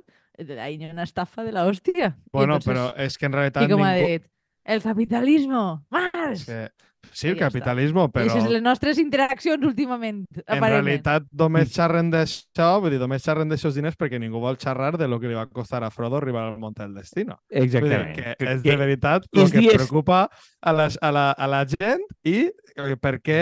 ahí 0.60 0.76
hi 0.76 0.84
ha 0.88 0.92
una 0.92 1.04
estafa 1.06 1.44
de 1.44 1.52
la 1.52 1.64
hòstia. 1.66 2.12
I 2.16 2.30
Bueno, 2.32 2.56
entonces- 2.56 2.72
però 2.72 2.92
és 2.96 3.16
que 3.18 3.26
en 3.26 3.32
I 3.32 3.36
realitat 3.36 3.70
com 3.70 3.82
ha 3.82 3.92
ningú... 3.94 4.08
dit, 4.08 4.26
el 4.64 4.82
capitalismo, 4.82 5.86
És 5.90 5.90
más! 5.90 6.44
que... 6.44 6.70
Sí, 7.12 7.28
I 7.28 7.30
el 7.34 7.38
capitalismo, 7.38 8.08
Però... 8.12 8.26
Aquestes 8.26 8.50
les 8.50 8.62
nostres 8.62 8.98
interaccions 9.02 9.62
últimament, 9.66 10.24
en 10.46 10.62
realitat 10.62 11.26
només 11.32 11.70
xerren 11.74 12.10
d'això, 12.12 12.68
vull 12.82 12.94
dir, 12.94 13.00
només 13.02 13.24
xerren 13.24 13.48
d'aixòs 13.52 13.76
diners 13.78 13.96
perquè 13.98 14.20
ningú 14.22 14.40
vol 14.42 14.58
xerrar 14.60 14.96
de 14.98 15.08
lo 15.08 15.20
que 15.20 15.30
li 15.30 15.38
va 15.38 15.46
costar 15.46 15.82
a 15.84 15.90
Frodo 15.90 16.18
arribar 16.20 16.46
al 16.50 16.58
Monte 16.58 16.82
del 16.82 16.94
Destino. 16.94 17.38
Vull 17.50 17.68
dir 17.70 17.82
Exactament. 17.82 18.16
que 18.16 18.50
és 18.54 18.62
de 18.64 18.76
veritat 18.76 19.28
el 19.32 19.50
que 19.50 19.62
dies- 19.64 19.76
preocupa 19.80 20.26
a, 20.60 20.72
les, 20.72 20.98
a, 21.00 21.12
la, 21.12 21.30
a 21.32 21.46
la 21.50 21.64
gent 21.68 22.04
i 22.24 22.50
eh, 22.50 22.96
per 23.00 23.18
què 23.24 23.40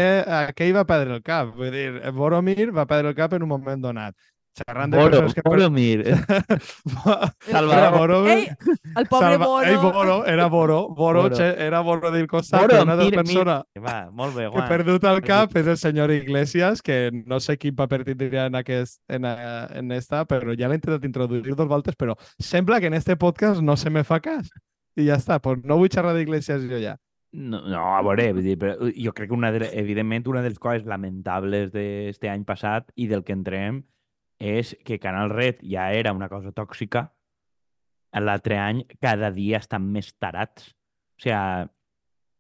aquell 0.49 0.75
va 0.77 0.85
perdre 0.89 1.19
el 1.19 1.25
cap. 1.27 1.55
Vull 1.57 1.73
dir, 1.75 1.89
Boromir 2.15 2.71
va 2.75 2.87
perdre 2.87 3.15
el 3.15 3.19
cap 3.19 3.35
en 3.35 3.43
un 3.43 3.49
moment 3.49 3.81
donat. 3.81 4.15
Xerrant 4.55 4.93
de 4.93 4.99
Boro, 4.99 5.11
persones 5.11 5.35
que... 5.35 5.43
Boromir. 5.45 6.01
Era 6.07 7.35
Salvador. 7.51 7.99
Boro, 7.99 8.19
Ei, 8.29 8.47
el 8.97 9.07
pobre 9.09 9.29
Salva- 9.29 9.47
Boro. 9.47 9.67
Ei, 9.67 9.77
Boro, 9.77 10.25
era 10.27 10.47
Boro. 10.49 10.89
Boro, 10.95 11.23
Boro. 11.23 11.35
che- 11.37 11.57
era 11.67 11.81
Boro 11.81 12.11
del 12.11 12.27
costat, 12.27 12.61
Boro, 12.63 12.83
una 12.83 12.97
de 12.97 13.05
mira, 13.05 13.17
les 13.23 13.31
persones 13.33 13.65
Va, 13.85 14.11
molt 14.11 14.35
bé, 14.37 14.43
que 14.43 14.47
he 14.49 14.51
Juan. 14.51 14.69
perdut 14.69 15.05
el 15.05 15.21
cap 15.23 15.57
és 15.57 15.67
el 15.67 15.77
senyor 15.79 16.11
Iglesias, 16.11 16.83
que 16.83 17.11
no 17.27 17.41
sé 17.41 17.57
quin 17.59 17.75
paper 17.77 18.05
tindria 18.05 18.47
en, 18.47 18.55
aquest, 18.55 19.01
en, 19.09 19.25
eh, 19.25 19.67
en 19.81 19.93
esta, 19.93 20.25
però 20.27 20.55
ja 20.57 20.69
l'he 20.69 20.77
intentat 20.81 21.05
introduir 21.05 21.55
dos 21.55 21.69
voltes, 21.69 21.97
però 21.97 22.15
sembla 22.39 22.81
que 22.81 22.87
en 22.87 22.95
este 22.95 23.17
podcast 23.17 23.61
no 23.63 23.77
se 23.77 23.91
me 23.91 24.05
fa 24.05 24.21
cas. 24.21 24.49
I 24.97 25.09
ja 25.09 25.17
està, 25.19 25.41
pues 25.43 25.59
no 25.65 25.77
vull 25.81 25.91
xerrar 25.91 26.15
d'Iglesias 26.15 26.63
jo 26.71 26.79
ja. 26.79 26.97
No, 27.35 27.59
no, 27.67 27.81
a 27.97 28.03
veure, 28.07 28.29
vull 28.33 28.45
dir, 28.47 28.55
però 28.57 28.77
jo 28.95 29.13
crec 29.13 29.27
que 29.33 29.35
una 29.35 29.51
de, 29.51 29.67
evidentment 29.81 30.29
una 30.31 30.41
de 30.41 30.51
les 30.53 30.59
coses 30.63 30.85
lamentables 30.87 31.73
d'este 31.73 32.31
any 32.31 32.45
passat 32.47 32.93
i 32.95 33.09
del 33.11 33.25
que 33.27 33.33
entrem 33.35 33.83
és 34.39 34.77
que 34.85 34.99
Canal 34.99 35.31
Red 35.31 35.61
ja 35.63 35.93
era 35.93 36.13
una 36.13 36.29
cosa 36.29 36.53
tòxica, 36.53 37.13
l'altre 38.15 38.59
any 38.59 38.85
cada 39.01 39.31
dia 39.35 39.59
estan 39.59 39.87
més 39.91 40.13
tarats. 40.19 40.71
O 41.19 41.23
sigui, 41.23 41.71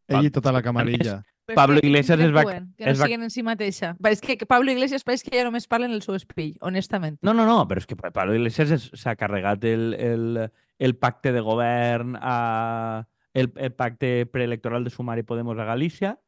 Ell 0.06 0.26
i 0.28 0.30
tota 0.30 0.52
la 0.52 0.60
camarilla. 0.62 1.22
Però 1.44 1.52
és 1.54 1.56
Pablo 1.56 1.80
que 1.80 1.86
Iglesias 1.88 2.20
es 2.20 2.32
va- 2.32 2.42
Que 2.44 2.84
no 2.84 2.90
es 2.90 3.00
va- 3.00 3.04
siguen 3.06 3.22
en 3.24 3.30
si 3.30 3.42
mateixa. 3.42 3.96
Va, 4.04 4.10
És 4.10 4.20
que 4.20 4.36
Pablo 4.46 4.70
Iglesias 4.72 5.02
pareix 5.04 5.22
que 5.22 5.36
ja 5.36 5.44
només 5.44 5.66
parlen 5.68 5.92
el 5.92 6.00
seu 6.02 6.14
espill, 6.14 6.56
honestament. 6.60 7.18
No, 7.22 7.34
no, 7.34 7.44
no, 7.44 7.66
però 7.68 7.78
és 7.78 7.86
que 7.86 7.96
Pablo 7.96 8.34
Iglesias 8.34 8.70
es- 8.70 8.90
s'ha 8.94 9.16
carregat 9.16 9.64
el, 9.64 9.94
el, 9.94 10.50
el 10.78 10.96
pacte 10.96 11.32
de 11.32 11.40
govern, 11.40 12.16
a, 12.20 13.06
el, 13.34 13.52
el 13.56 13.72
pacte 13.72 14.26
preelectoral 14.26 14.84
de 14.84 14.90
Sumar 14.90 15.18
i 15.18 15.22
Podemos 15.22 15.58
a 15.58 15.64
Galícia, 15.64 16.18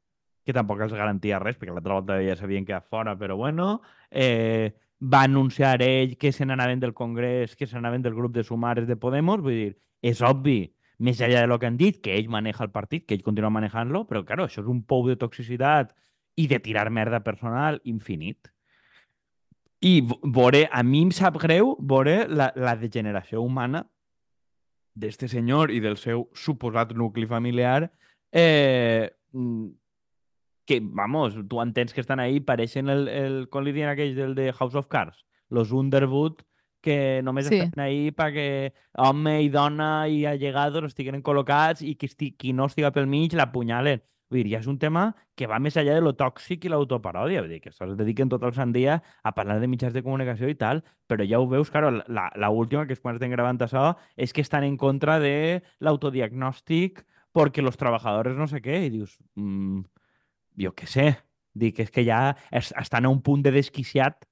que 0.44 0.52
tampoc 0.52 0.80
els 0.80 0.92
garantia 0.92 1.38
res, 1.38 1.56
perquè 1.58 1.73
l'altra 1.73 1.94
volta 1.94 2.20
ja 2.23 2.37
sabien 2.37 2.64
que 2.64 2.73
a 2.75 2.80
fora, 2.80 3.16
però 3.18 3.37
bueno. 3.37 3.80
Eh, 4.11 4.75
va 5.00 5.23
anunciar 5.26 5.83
ell 5.83 6.17
que 6.17 6.33
se 6.33 6.47
n'anaven 6.47 6.81
del 6.81 6.95
Congrés, 6.95 7.57
que 7.57 7.67
se 7.67 7.75
n'anaven 7.76 8.03
del 8.03 8.15
grup 8.15 8.33
de 8.35 8.45
Sumares 8.45 8.87
de 8.88 8.97
Podemos, 8.97 9.41
vull 9.45 9.53
dir, 9.59 9.76
és 10.03 10.23
obvi, 10.25 10.73
més 10.99 11.21
enllà 11.21 11.43
de 11.45 11.50
lo 11.50 11.59
que 11.61 11.67
han 11.69 11.76
dit, 11.76 11.99
que 12.00 12.15
ell 12.17 12.31
maneja 12.33 12.65
el 12.65 12.71
partit, 12.73 13.05
que 13.07 13.15
ell 13.15 13.23
continua 13.25 13.50
manejant-lo, 13.53 14.07
però, 14.09 14.25
claro, 14.25 14.47
això 14.49 14.62
és 14.62 14.69
un 14.73 14.83
pou 14.88 15.05
de 15.09 15.17
toxicitat 15.21 15.93
i 16.37 16.47
de 16.49 16.59
tirar 16.61 16.88
merda 16.91 17.21
personal 17.25 17.81
infinit. 17.85 18.49
I 19.85 20.00
v- 20.00 20.17
veure, 20.25 20.62
a 20.73 20.83
mi 20.83 21.03
em 21.05 21.11
sap 21.12 21.37
greu 21.43 21.75
veure 21.81 22.25
la, 22.33 22.49
la 22.57 22.73
degeneració 22.81 23.43
humana 23.45 23.85
d'este 24.97 25.29
senyor 25.29 25.71
i 25.71 25.81
del 25.85 25.99
seu 26.00 26.31
suposat 26.33 26.95
nucli 26.97 27.26
familiar 27.29 27.91
eh, 28.33 29.11
mm, 29.33 29.67
que, 30.66 30.80
vamos, 30.82 31.37
tu 31.49 31.62
entens 31.62 31.94
que 31.94 32.02
estan 32.02 32.20
ahí, 32.20 32.40
pareixen 32.40 32.90
el, 32.90 33.06
el 33.08 33.37
com 33.49 33.64
li 33.64 33.73
diuen 33.73 33.88
aquells 33.92 34.16
del 34.18 34.35
de 34.35 34.52
House 34.52 34.75
of 34.75 34.88
Cards, 34.88 35.25
los 35.49 35.73
Underwood, 35.73 36.42
que 36.82 37.20
només 37.25 37.46
Sí. 37.49 37.58
estan 37.58 37.82
ahí 37.82 38.11
perquè 38.14 38.73
home 38.94 39.40
i 39.42 39.49
dona 39.49 40.06
i 40.08 40.25
allegados 40.26 40.85
estiguen 40.85 41.23
col·locats 41.23 41.82
i 41.82 41.96
qui, 41.96 42.06
esti, 42.06 42.32
qui 42.37 42.52
no 42.52 42.66
estiga 42.66 42.92
pel 42.92 43.08
mig 43.11 43.32
l'apunyalen. 43.35 44.02
Vull 44.28 44.42
dir, 44.42 44.56
ja 44.56 44.58
és 44.58 44.66
un 44.66 44.78
tema 44.78 45.14
que 45.38 45.46
va 45.46 45.61
més 45.62 45.76
enllà 45.78 45.94
de 45.94 46.02
lo 46.02 46.12
tòxic 46.18 46.64
i 46.66 46.70
l'autoparòdia. 46.70 47.42
Vull 47.44 47.50
dir, 47.50 47.61
que 47.62 47.70
es 47.70 47.78
dediquen 47.96 48.28
tot 48.28 48.42
el 48.42 48.54
sant 48.54 48.73
dia 48.75 49.00
a 49.23 49.32
parlar 49.35 49.61
de 49.61 49.68
mitjans 49.70 49.94
de 49.94 50.02
comunicació 50.02 50.49
i 50.50 50.56
tal, 50.58 50.82
però 51.06 51.23
ja 51.26 51.38
ho 51.38 51.46
veus, 51.46 51.70
claro, 51.70 51.92
la, 52.06 52.30
la 52.35 52.50
última, 52.50 52.87
que 52.87 52.94
és 52.94 53.00
quan 53.00 53.14
estem 53.14 53.30
gravant 53.30 53.58
això, 53.62 53.96
és 54.16 54.32
que 54.35 54.42
estan 54.42 54.64
en 54.66 54.76
contra 54.76 55.20
de 55.23 55.62
l'autodiagnòstic 55.78 57.04
perquè 57.35 57.62
los 57.62 57.76
trabajadores 57.76 58.37
no 58.37 58.46
sé 58.49 58.62
què, 58.64 58.87
i 58.87 58.90
dius, 58.90 59.18
mm, 59.37 59.82
jo 60.58 60.72
què 60.76 60.86
sé, 60.88 61.10
dic, 61.56 61.78
és 61.80 61.90
que 61.90 62.04
ja 62.04 62.36
es, 62.50 62.72
estan 62.76 63.06
a 63.06 63.12
un 63.12 63.20
punt 63.25 63.42
de 63.44 63.52
desquiciat, 63.54 64.25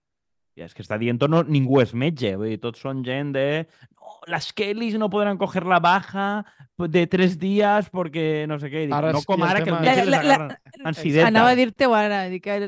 i 0.54 0.62
és 0.62 0.74
que 0.74 0.84
està 0.84 0.94
dient 1.00 1.18
no, 1.26 1.40
ningú 1.42 1.80
és 1.82 1.94
metge, 1.98 2.36
vull 2.38 2.52
dir, 2.52 2.60
tots 2.62 2.78
són 2.84 3.00
gent 3.04 3.32
de 3.34 3.46
no, 3.66 4.12
las 4.30 4.52
Kellys 4.54 4.94
no 5.00 5.08
podran 5.10 5.36
coger 5.40 5.64
la 5.66 5.80
baja 5.82 6.44
de 6.78 7.02
tres 7.10 7.34
dies 7.40 7.88
perquè 7.90 8.44
no 8.46 8.60
sé 8.62 8.70
què, 8.70 8.84
dic, 8.86 8.94
Ara 8.94 9.10
no 9.16 9.22
com 9.26 9.42
ara 9.42 9.64
que 9.64 9.72
el 9.72 9.80
metge 9.80 10.04
La- 10.04 10.20
les 10.22 10.28
la- 10.28 10.36
la- 10.44 10.58
ansideta. 10.92 11.26
Anava 11.26 11.50
a 11.50 11.58
dir-te-ho 11.58 11.94
ara, 11.98 12.28
dic 12.30 12.44
que 12.44 12.58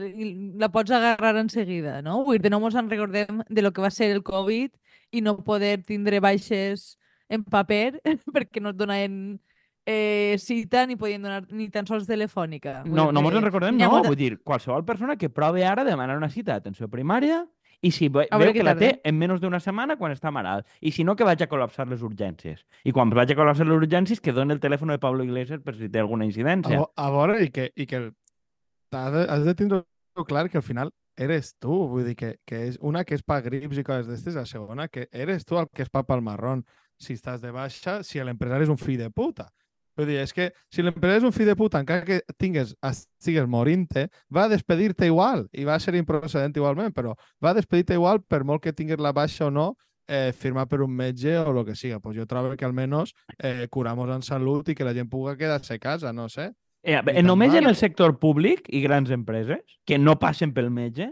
la 0.58 0.68
pots 0.74 0.90
agarrar 0.90 1.36
en 1.38 1.48
seguida, 1.52 2.00
no? 2.02 2.24
Vull 2.24 2.40
dir, 2.42 2.50
no 2.50 2.58
mos 2.60 2.74
en 2.74 2.90
recordem 2.90 3.42
de 3.48 3.62
lo 3.62 3.72
que 3.72 3.82
va 3.84 3.90
ser 3.94 4.10
el 4.10 4.24
Covid 4.26 4.72
i 5.12 5.22
no 5.22 5.36
poder 5.44 5.84
tindre 5.86 6.18
baixes 6.18 6.96
en 7.28 7.44
paper 7.44 8.00
perquè 8.34 8.60
no 8.60 8.74
et 8.74 8.76
donaven 8.82 9.38
eh, 9.86 10.36
cita 10.38 10.84
ni 10.86 10.96
podien 10.96 11.22
donar 11.22 11.44
ni 11.52 11.68
tan 11.70 11.86
sols 11.86 12.06
telefònica. 12.06 12.82
Vull 12.84 12.94
No, 12.94 13.12
no 13.12 13.20
dir 13.20 13.24
mos 13.24 13.34
en 13.38 13.44
recordem, 13.44 13.76
no. 13.78 13.90
molta- 13.90 14.08
Vull 14.08 14.16
dir, 14.18 14.42
qualsevol 14.42 14.84
persona 14.84 15.16
que 15.16 15.30
provi 15.30 15.62
ara 15.62 15.84
demanar 15.84 16.16
una 16.18 16.28
cita 16.28 16.52
d'atenció 16.52 16.88
primària 16.88 17.46
i 17.82 17.90
si 17.92 18.08
ve, 18.08 18.26
A 18.30 18.38
veure 18.38 18.52
veu 18.52 18.58
que 18.58 18.64
la 18.64 18.74
té 18.74 19.00
en 19.04 19.16
menys 19.18 19.40
d'una 19.40 19.60
setmana 19.60 19.96
quan 19.96 20.10
està 20.12 20.32
malalt. 20.32 20.66
I 20.80 20.90
si 20.90 21.04
no, 21.04 21.14
que 21.14 21.24
vaig 21.24 21.40
a 21.42 21.48
col·lapsar 21.48 21.86
les 21.88 22.02
urgències. 22.02 22.64
I 22.84 22.90
quan 22.92 23.10
vaig 23.10 23.30
a 23.30 23.36
col·lapsar 23.36 23.66
les 23.68 23.76
urgències, 23.76 24.20
que 24.20 24.32
doni 24.32 24.52
el 24.52 24.60
telèfon 24.60 24.88
de 24.88 24.98
Pablo 24.98 25.22
Iglesias 25.22 25.60
per 25.62 25.74
si 25.76 25.88
té 25.88 26.00
alguna 26.00 26.24
A, 26.24 26.26
incidència. 26.26 26.78
vo- 26.78 26.90
a 26.96 27.10
veure, 27.10 27.42
i 27.44 27.50
que, 27.50 27.70
i 27.76 27.86
que 27.86 27.96
el- 27.96 28.14
has 28.92 29.12
de, 29.12 29.26
has 29.28 29.44
de 29.44 29.54
tindre 29.54 29.84
clar 30.26 30.48
que 30.48 30.56
al 30.56 30.62
final 30.62 30.90
eres 31.16 31.54
tu, 31.58 31.86
vull 31.88 32.04
dir 32.04 32.16
que, 32.16 32.38
que 32.44 32.66
és 32.68 32.78
una 32.80 33.04
que 33.04 33.14
és 33.14 33.22
pa 33.22 33.40
grips 33.40 33.76
i 33.78 33.84
coses 33.84 34.06
d'estes, 34.08 34.34
la 34.34 34.46
segona 34.46 34.88
que 34.88 35.08
eres 35.12 35.44
tu 35.44 35.56
el 35.58 35.68
que 35.72 35.82
és 35.82 35.88
pa 35.90 36.02
pel 36.02 36.22
marrón 36.22 36.64
si 36.98 37.12
estàs 37.12 37.40
de 37.42 37.50
baixa, 37.52 38.02
si 38.02 38.18
l'empresari 38.20 38.64
és 38.64 38.70
un 38.70 38.78
fill 38.78 38.96
de 38.98 39.10
puta. 39.10 39.50
Vull 39.96 40.10
dir, 40.10 40.18
és 40.20 40.34
que 40.36 40.50
si 40.72 40.84
l'empresari 40.84 41.22
és 41.22 41.24
un 41.24 41.32
fill 41.32 41.48
de 41.48 41.56
puta, 41.56 41.80
encara 41.80 42.04
que 42.04 42.20
tingues, 42.36 42.74
estigues 42.84 43.48
morint-te, 43.48 44.08
va 44.28 44.44
a 44.44 44.52
despedir-te 44.52 45.08
igual 45.08 45.46
i 45.56 45.64
va 45.64 45.76
a 45.76 45.80
ser 45.80 45.96
improcedent 45.96 46.56
igualment, 46.56 46.92
però 46.92 47.14
va 47.42 47.54
a 47.54 47.56
despedir-te 47.56 47.96
igual 47.96 48.20
per 48.20 48.42
molt 48.44 48.62
que 48.64 48.74
tingues 48.76 49.00
la 49.00 49.14
baixa 49.16 49.46
o 49.48 49.50
no, 49.50 49.70
eh, 50.06 50.32
firmar 50.36 50.68
per 50.68 50.82
un 50.82 50.92
metge 50.92 51.38
o 51.38 51.50
el 51.50 51.64
que 51.64 51.74
siga. 51.74 52.00
Pues 52.00 52.16
jo 52.16 52.26
trobo 52.26 52.56
que 52.56 52.64
almenys 52.64 53.14
eh, 53.38 53.66
curamos 53.70 54.10
en 54.14 54.22
salut 54.22 54.68
i 54.68 54.74
que 54.74 54.84
la 54.84 54.94
gent 54.94 55.08
pugui 55.10 55.36
quedar-se 55.36 55.74
a 55.74 55.78
casa, 55.78 56.12
no 56.12 56.28
sé. 56.28 56.52
Eh, 56.82 57.00
eh, 57.00 57.22
només 57.22 57.50
mal. 57.50 57.64
en 57.64 57.70
el 57.72 57.76
sector 57.76 58.18
públic 58.18 58.68
i 58.68 58.80
grans 58.82 59.10
empreses 59.10 59.64
que 59.84 59.98
no 59.98 60.18
passen 60.20 60.52
pel 60.54 60.70
metge, 60.70 61.10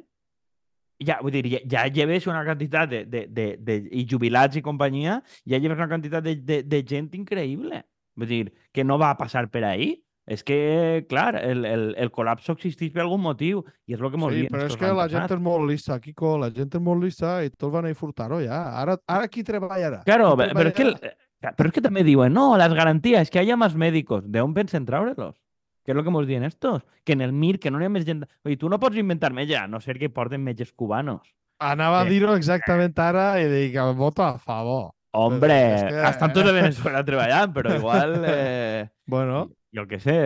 ja, 1.03 1.19
vull 1.23 1.35
dir, 1.35 1.49
ja, 1.51 1.63
ja 1.67 1.89
lleves 1.91 2.29
una 2.31 2.45
quantitat 2.47 2.91
de, 2.91 3.05
de, 3.11 3.27
de, 3.27 3.49
de, 3.59 3.81
i 3.91 4.07
jubilats 4.07 4.57
i 4.57 4.63
companyia, 4.63 5.19
ja 5.45 5.59
lleves 5.59 5.81
una 5.81 5.91
quantitat 5.91 6.23
de, 6.23 6.37
de, 6.37 6.63
de 6.63 6.83
gent 6.87 7.11
increïble. 7.19 7.83
Vull 8.17 8.29
dir, 8.29 8.53
que 8.73 8.85
no 8.85 8.99
va 8.99 9.11
a 9.11 9.17
passar 9.19 9.49
per 9.51 9.65
ahí. 9.65 10.01
És 10.27 10.41
que, 10.43 11.05
clar, 11.07 11.35
el, 11.37 11.67
el, 11.69 11.83
el 12.01 12.11
col·lapse 12.11 12.49
existeix 12.55 12.91
per 12.95 13.03
algun 13.03 13.21
motiu 13.21 13.59
i 13.87 13.93
és 13.93 14.01
el 14.01 14.09
que 14.11 14.17
mos 14.17 14.33
Sí, 14.33 14.39
diuen 14.41 14.55
però 14.55 14.65
és 14.71 14.77
que 14.81 14.87
la 14.89 14.95
l'any 15.03 15.11
gent 15.13 15.21
passat. 15.27 15.37
és 15.37 15.43
molt 15.45 15.69
lista, 15.69 15.99
Kiko, 16.01 16.39
la 16.41 16.49
gent 16.51 16.71
és 16.75 16.81
molt 16.81 17.03
lista 17.05 17.45
i 17.45 17.51
tots 17.51 17.71
van 17.75 17.85
a 17.85 17.93
furtar-ho 17.95 18.39
ja. 18.41 18.63
Ara, 18.81 18.97
ara 19.07 19.29
qui 19.29 19.45
treballarà? 19.45 20.03
Claro, 20.07 20.31
Qui 20.35 20.49
pero 20.55 20.69
es 20.71 20.75
que, 20.75 20.83
el- 20.83 20.95
treballarà? 20.95 21.17
eh, 21.43 21.53
pero 21.59 21.69
es 21.69 21.73
que 21.75 21.83
también 21.83 22.07
digo, 22.07 22.27
no, 22.31 22.57
las 22.57 22.73
garantías, 22.73 23.29
que 23.29 23.39
haya 23.39 23.55
más 23.59 23.75
médicos. 23.75 24.25
¿De 24.31 24.39
dónde 24.39 24.61
pensen 24.63 24.87
traurelos? 24.87 25.37
¿Qué 25.85 25.91
es 25.93 25.95
lo 25.95 26.03
que 26.03 26.09
hemos 26.09 26.27
dicho 26.27 26.39
en 26.39 26.45
estos? 26.45 26.87
Que 27.05 27.13
en 27.13 27.21
el 27.21 27.35
MIR, 27.35 27.59
que 27.61 27.71
no 27.71 27.79
hi 27.79 27.85
ha 27.85 27.91
més 27.93 28.07
gent... 28.07 28.25
Oye, 28.45 28.57
tu 28.57 28.71
no 28.73 28.79
pots 28.81 28.97
inventar 28.97 29.35
metge, 29.37 29.59
a 29.61 29.67
no 29.69 29.79
ser 29.85 29.99
que 29.99 30.09
porten 30.09 30.41
metges 30.43 30.73
cubanos. 30.73 31.35
Anava 31.61 32.01
a 32.01 32.07
Eh. 32.07 32.11
dir-ho 32.17 32.33
exactament 32.35 32.97
ara 32.99 33.35
i 33.43 33.45
dic, 33.53 33.77
voto 33.95 34.23
a 34.25 34.39
favor. 34.39 34.95
Hombre, 35.15 35.75
es 35.75 35.83
que- 35.85 36.03
estan 36.11 36.33
tots 36.33 36.47
de 36.51 36.53
Venezuela 36.57 37.05
treballant, 37.05 37.53
però 37.55 37.75
igual, 37.77 38.17
eh, 38.29 38.89
Bueno, 39.07 39.51
jo 39.75 39.87
què 39.91 39.99
sé, 40.01 40.19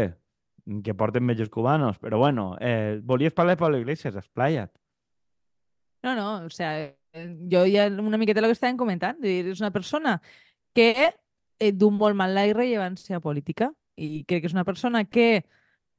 que 0.84 0.94
porten 0.94 1.24
metges 1.24 1.48
cubanos. 1.50 1.98
Però 1.98 2.18
bueno, 2.18 2.56
eh, 2.60 3.00
volies 3.02 3.32
parlar 3.34 3.56
de 3.56 3.60
Pablo 3.62 3.78
Iglesias, 3.78 4.14
esplaia't. 4.16 4.70
No, 6.02 6.14
no, 6.14 6.44
o 6.46 6.50
sea, 6.50 6.78
eh, 7.12 7.36
jo 7.50 7.64
ja 7.66 7.88
una 7.88 8.18
miqueta 8.18 8.40
el 8.40 8.46
que 8.46 8.54
estàvem 8.56 8.76
comentant, 8.78 9.18
és 9.26 9.58
una 9.60 9.72
persona 9.74 10.20
que 10.76 10.92
eh, 11.58 11.72
du 11.72 11.90
molt 11.90 12.14
mal 12.14 12.34
la 12.36 12.44
irrellevància 12.46 13.18
política 13.20 13.72
i 13.98 14.22
crec 14.28 14.44
que 14.44 14.50
és 14.52 14.54
una 14.54 14.62
persona 14.68 15.02
que 15.10 15.42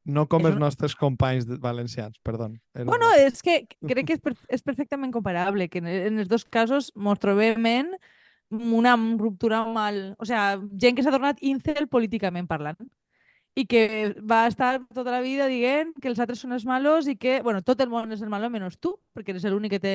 no 0.07 0.23
com 0.31 0.39
És 0.41 0.47
els 0.47 0.55
una- 0.55 0.65
nostres 0.69 0.95
companys 0.95 1.45
valencians, 1.59 2.15
perdó. 2.23 2.47
Era 2.73 2.85
Bueno, 2.87 3.09
és 3.19 3.43
que 3.43 3.65
crec 3.83 4.07
que 4.07 4.15
és, 4.15 4.21
per, 4.23 4.33
és 4.47 4.63
perfectament 4.63 5.11
comparable, 5.11 5.67
que 5.67 5.81
en, 5.83 5.87
en 5.91 6.19
els 6.23 6.29
dos 6.31 6.45
casos 6.45 6.93
mos 6.95 7.19
trobem 7.19 7.65
en 7.67 7.91
una 8.49 8.95
ruptura 9.17 9.65
mal... 9.65 10.15
O 10.19 10.25
sea, 10.25 10.59
gent 10.79 10.97
que 10.97 11.03
s'ha 11.03 11.13
tornat 11.13 11.41
incel 11.41 11.87
políticament 11.87 12.47
parlant 12.47 12.79
i 13.59 13.65
que 13.67 14.15
va 14.23 14.45
estar 14.47 14.79
tota 14.95 15.11
la 15.11 15.21
vida 15.21 15.47
dient 15.49 15.91
que 15.99 16.07
els 16.07 16.19
altres 16.21 16.39
són 16.39 16.53
els 16.55 16.65
malos 16.69 17.09
i 17.11 17.17
que, 17.19 17.41
bueno, 17.43 17.61
tot 17.65 17.81
el 17.81 17.89
món 17.91 18.13
és 18.15 18.21
el 18.23 18.29
malo 18.31 18.49
menys 18.49 18.77
tu, 18.79 18.93
perquè 19.13 19.33
eres 19.33 19.47
l'únic 19.49 19.75
que 19.75 19.81
té 19.83 19.93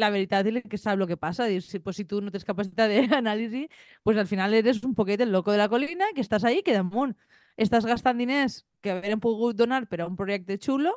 la 0.00 0.10
veritat 0.10 0.46
i 0.46 0.54
el 0.54 0.62
que 0.62 0.78
sap 0.78 0.98
el 0.98 1.06
que 1.06 1.18
passa. 1.20 1.46
Dir, 1.50 1.60
si, 1.62 1.78
pues, 1.78 1.96
si 1.96 2.04
tu 2.08 2.20
no 2.22 2.32
tens 2.34 2.46
capacitat 2.46 2.90
d'anàlisi, 3.10 3.66
pues 4.04 4.18
al 4.18 4.26
final 4.30 4.54
eres 4.54 4.82
un 4.84 4.94
poquet 4.94 5.20
el 5.20 5.32
loco 5.32 5.52
de 5.52 5.58
la 5.58 5.68
colina 5.68 6.06
que 6.14 6.22
estàs 6.24 6.44
ahí, 6.44 6.62
que 6.62 6.74
damunt 6.74 7.14
estàs 7.56 7.86
gastant 7.86 8.18
diners 8.18 8.64
que 8.82 8.90
haurem 8.94 9.20
pogut 9.20 9.56
donar 9.56 9.84
per 9.86 10.02
a 10.02 10.08
un 10.08 10.16
projecte 10.16 10.58
xulo 10.58 10.96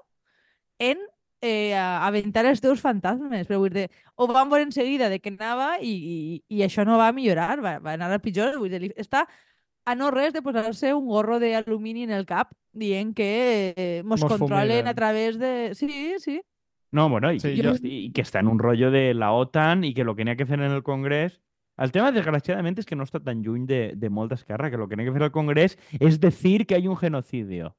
en 0.80 0.98
eh, 1.42 1.74
a- 1.76 2.06
aventar 2.08 2.46
els 2.46 2.62
teus 2.62 2.82
fantasmes. 2.82 3.48
Però 3.48 3.60
vull 3.60 3.74
dir, 3.74 3.88
ho 4.16 4.28
vam 4.28 4.50
veure 4.50 4.64
en 4.64 4.72
seguida 4.72 5.10
de 5.10 5.20
que 5.20 5.30
anava 5.30 5.78
i, 5.82 5.92
i, 6.50 6.58
i 6.58 6.64
això 6.66 6.86
no 6.86 6.98
va 6.98 7.12
millorar, 7.14 7.62
va, 7.64 7.78
va 7.80 7.94
anar 7.94 8.12
a 8.14 8.20
pitjor. 8.20 8.58
Vull 8.60 8.70
dir, 8.74 8.94
està 8.98 9.28
a 9.88 9.96
no 9.96 10.12
res 10.12 10.34
de 10.34 10.42
posar-se 10.44 10.94
un 10.94 11.06
gorro 11.08 11.40
d'alumini 11.40 12.04
en 12.04 12.12
el 12.12 12.26
cap 12.26 12.52
dient 12.74 13.14
que 13.16 13.74
eh, 13.78 14.02
mos, 14.04 14.22
Mos 14.22 14.32
controlen 14.38 14.68
fumiguen. 14.84 14.88
a 14.88 14.94
través 14.94 15.40
de... 15.40 15.72
Sí, 15.76 16.16
sí. 16.20 16.42
No, 16.92 17.10
bueno, 17.10 17.32
y, 17.34 17.40
Sí, 17.40 17.50
y- 17.50 17.62
yo- 17.62 17.74
y 17.82 18.12
que 18.12 18.22
está 18.22 18.40
en 18.40 18.48
un 18.48 18.60
rollo 18.60 18.92
de 18.92 19.14
la 19.14 19.32
OTAN 19.34 19.84
y 19.84 19.94
que 19.94 20.04
lo 20.04 20.16
que 20.16 20.24
n'hi 20.26 20.32
ha 20.32 20.36
que 20.36 20.46
fer 20.46 20.60
en 20.62 20.72
el 20.72 20.84
Congrés... 20.84 21.42
El 21.78 21.92
tema, 21.92 22.12
desgraciadamente, 22.12 22.82
és 22.82 22.88
que 22.90 22.96
no 22.98 23.04
està 23.06 23.20
tan 23.22 23.44
lluny 23.46 23.68
de, 23.70 23.92
de 23.94 24.10
molta 24.10 24.34
esquerra, 24.34 24.72
que 24.72 24.78
lo 24.82 24.88
que 24.90 24.96
n'hi 24.98 25.04
ha 25.04 25.06
que 25.06 25.14
fer 25.14 25.22
al 25.28 25.32
Congrés 25.32 25.76
és 26.00 26.16
decir 26.20 26.66
que 26.66 26.74
hay 26.74 26.88
un 26.88 26.98
genocidio. 26.98 27.76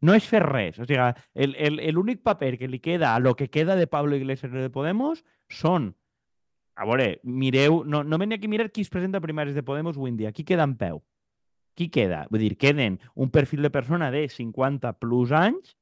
No 0.00 0.14
és 0.14 0.26
fer 0.28 0.42
res. 0.44 0.78
O 0.78 0.84
sigui, 0.84 1.00
el, 1.34 1.54
el, 1.56 1.78
el 1.80 1.98
únic 1.98 2.22
paper 2.26 2.56
que 2.60 2.68
li 2.68 2.80
queda 2.80 3.14
a 3.14 3.20
lo 3.20 3.34
que 3.36 3.48
queda 3.48 3.76
de 3.76 3.86
Pablo 3.86 4.16
Iglesias 4.16 4.52
de 4.52 4.70
Podemos 4.70 5.24
són... 5.48 5.94
A 6.76 6.84
veure, 6.84 7.20
mireu... 7.24 7.82
No, 7.88 8.02
no 8.04 8.18
venia 8.20 8.36
aquí 8.36 8.50
a 8.50 8.52
mirar 8.52 8.68
qui 8.70 8.84
es 8.84 8.92
presenta 8.92 9.16
a 9.18 9.24
primàries 9.24 9.56
de 9.56 9.64
Podemos 9.64 9.96
avui 9.96 10.12
en 10.12 10.18
dia. 10.20 10.32
Qui 10.36 10.44
queda 10.44 10.66
en 10.68 10.76
peu? 10.76 11.00
Qui 11.76 11.88
queda? 11.92 12.26
Vull 12.28 12.44
dir, 12.44 12.56
queden 12.60 13.00
un 13.14 13.32
perfil 13.32 13.64
de 13.64 13.72
persona 13.72 14.10
de 14.12 14.26
50 14.28 14.92
plus 15.00 15.32
anys 15.32 15.76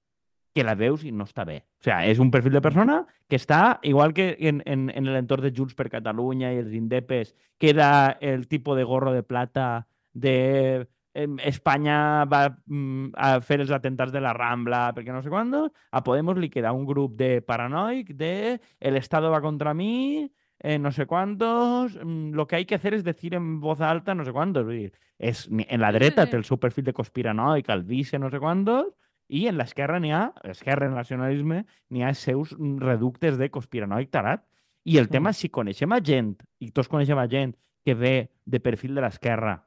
que 0.54 0.62
la 0.62 0.76
veus 0.78 1.02
i 1.02 1.10
no 1.10 1.26
està 1.26 1.42
bé. 1.44 1.64
O 1.82 1.88
sigui, 1.88 2.14
és 2.14 2.22
un 2.22 2.30
perfil 2.30 2.54
de 2.54 2.62
persona 2.62 3.00
que 3.26 3.38
està, 3.40 3.80
igual 3.82 4.14
que 4.14 4.36
en, 4.38 4.62
en, 4.70 4.86
en 4.94 5.10
l'entorn 5.10 5.42
de 5.42 5.50
Junts 5.54 5.74
per 5.74 5.90
Catalunya 5.90 6.52
i 6.54 6.62
els 6.62 6.72
indepes, 6.78 7.34
queda 7.58 8.14
el 8.22 8.46
tipus 8.46 8.78
de 8.78 8.86
gorro 8.86 9.12
de 9.12 9.26
plata 9.26 9.88
de 10.14 10.86
Espanya 11.14 12.24
va 12.26 12.48
mm, 12.66 13.12
a 13.14 13.40
fer 13.40 13.60
els 13.62 13.70
atentats 13.70 14.12
de 14.12 14.20
la 14.20 14.32
Rambla 14.34 14.88
perquè 14.96 15.12
no 15.14 15.22
sé 15.22 15.30
quando, 15.30 15.68
a 15.92 16.02
Podemos 16.02 16.36
li 16.38 16.50
queda 16.50 16.72
un 16.74 16.84
grup 16.86 17.14
de 17.16 17.40
paranoic 17.42 18.10
de 18.18 18.60
el 18.80 18.96
Estado 18.96 19.30
va 19.30 19.40
contra 19.40 19.74
mí, 19.74 20.30
eh, 20.58 20.78
no 20.78 20.90
sé 20.92 21.06
cuántos, 21.06 21.94
mm, 22.02 22.32
lo 22.34 22.46
que 22.46 22.56
hay 22.56 22.64
que 22.64 22.74
hacer 22.74 22.94
es 22.94 23.04
decir 23.04 23.34
en 23.34 23.60
voz 23.60 23.80
alta 23.80 24.14
no 24.14 24.24
sé 24.24 24.32
cuántos. 24.32 24.66
Ni- 24.66 24.90
en 25.68 25.80
la 25.80 25.88
Sí, 25.88 25.92
sí, 25.92 25.98
dreta 25.98 26.24
sí. 26.24 26.30
té 26.32 26.36
el 26.36 26.44
seu 26.44 26.58
perfil 26.58 26.84
de 26.84 26.92
conspiranoic, 26.92 27.68
el 27.70 27.84
vice 27.84 28.18
no 28.18 28.30
sé 28.30 28.40
quantos, 28.40 28.86
i 29.28 29.46
en 29.46 29.56
l'esquerra 29.56 30.00
n'hi 30.00 30.10
ha, 30.12 30.32
l'esquerra, 30.44 30.86
el 30.86 30.94
nacionalisme, 30.94 31.64
n'hi 31.90 32.02
ha 32.02 32.12
seus 32.14 32.52
mm, 32.58 32.78
reductes 32.82 33.38
de 33.38 33.50
conspiranoic 33.50 34.10
tarat. 34.10 34.42
I 34.84 34.98
el 34.98 35.08
tema 35.08 35.30
és 35.30 35.38
si 35.38 35.48
coneixem 35.48 35.92
a 35.92 36.00
gent, 36.04 36.34
i 36.60 36.70
tots 36.70 36.88
coneixem 36.92 37.16
a 37.18 37.28
gent 37.28 37.54
que 37.84 37.94
ve 37.94 38.30
de 38.44 38.60
perfil 38.60 38.94
de 38.94 39.00
l'esquerra 39.00 39.62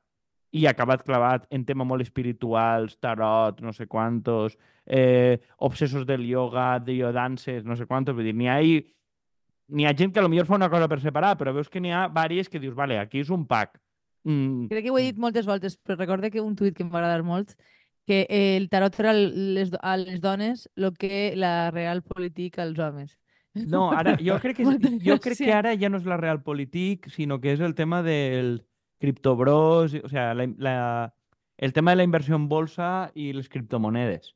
i 0.51 0.65
acabat 0.65 1.03
clavat 1.03 1.45
en 1.51 1.65
tema 1.65 1.83
molt 1.83 2.01
espirituals, 2.05 2.97
tarot, 2.99 3.59
no 3.61 3.73
sé 3.73 3.87
quantos, 3.87 4.57
eh, 4.85 5.41
obsessos 5.57 6.05
del 6.07 6.25
yoga, 6.25 6.79
de 6.79 6.93
iodances, 6.95 7.65
no 7.65 7.75
sé 7.75 7.85
quantos, 7.85 8.15
vull 8.15 8.23
dir, 8.29 8.33
n'hi 8.35 8.47
ha, 8.47 8.59
n'hi 8.61 9.85
ha 9.85 9.93
gent 9.97 10.13
que 10.15 10.21
potser 10.23 10.45
fa 10.47 10.55
una 10.55 10.69
cosa 10.69 10.87
per 10.87 11.01
separar, 11.03 11.35
però 11.37 11.53
veus 11.53 11.69
que 11.69 11.81
n'hi 11.83 11.91
ha 11.91 12.07
diverses 12.07 12.49
que 12.49 12.59
dius, 12.63 12.75
vale, 12.75 12.97
aquí 12.99 13.19
és 13.19 13.29
un 13.29 13.45
pack. 13.45 13.79
Mm, 14.23 14.67
Crec 14.71 14.83
que 14.85 14.91
ho 14.91 14.97
he 14.97 15.03
dit 15.11 15.17
moltes 15.19 15.45
voltes, 15.45 15.77
però 15.77 15.97
recorde 15.99 16.31
que 16.31 16.41
un 16.41 16.55
tuit 16.55 16.75
que 16.75 16.83
em 16.83 16.89
va 16.91 16.99
agradar 16.99 17.23
molt, 17.23 17.53
que 18.07 18.23
el 18.31 18.69
tarot 18.71 18.95
era 19.03 19.11
les, 19.13 19.71
a 19.83 19.97
les 19.99 20.21
dones 20.23 20.69
el 20.77 20.93
que 20.95 21.33
la 21.35 21.71
real 21.71 22.01
política 22.03 22.63
als 22.63 22.79
homes. 22.79 23.17
No, 23.53 23.89
ara, 23.91 24.15
jo 24.21 24.37
crec, 24.39 24.57
que, 24.57 24.63
és- 24.63 25.03
jo 25.07 25.19
crec 25.19 25.37
que 25.43 25.51
ara 25.51 25.75
ja 25.75 25.89
no 25.89 25.97
és 25.99 26.05
la 26.07 26.15
realpolitik, 26.15 27.09
sinó 27.11 27.41
que 27.41 27.51
és 27.51 27.59
el 27.59 27.75
tema 27.75 28.01
del 28.03 28.61
criptobros, 28.99 29.93
o 30.03 30.09
sea, 30.09 30.33
la, 30.33 30.47
la, 30.57 31.13
el 31.57 31.73
tema 31.73 31.91
de 31.91 31.97
la 31.97 32.03
inversió 32.03 32.35
en 32.35 32.47
bolsa 32.49 33.11
i 33.15 33.31
les 33.33 33.49
criptomonedes, 33.49 34.35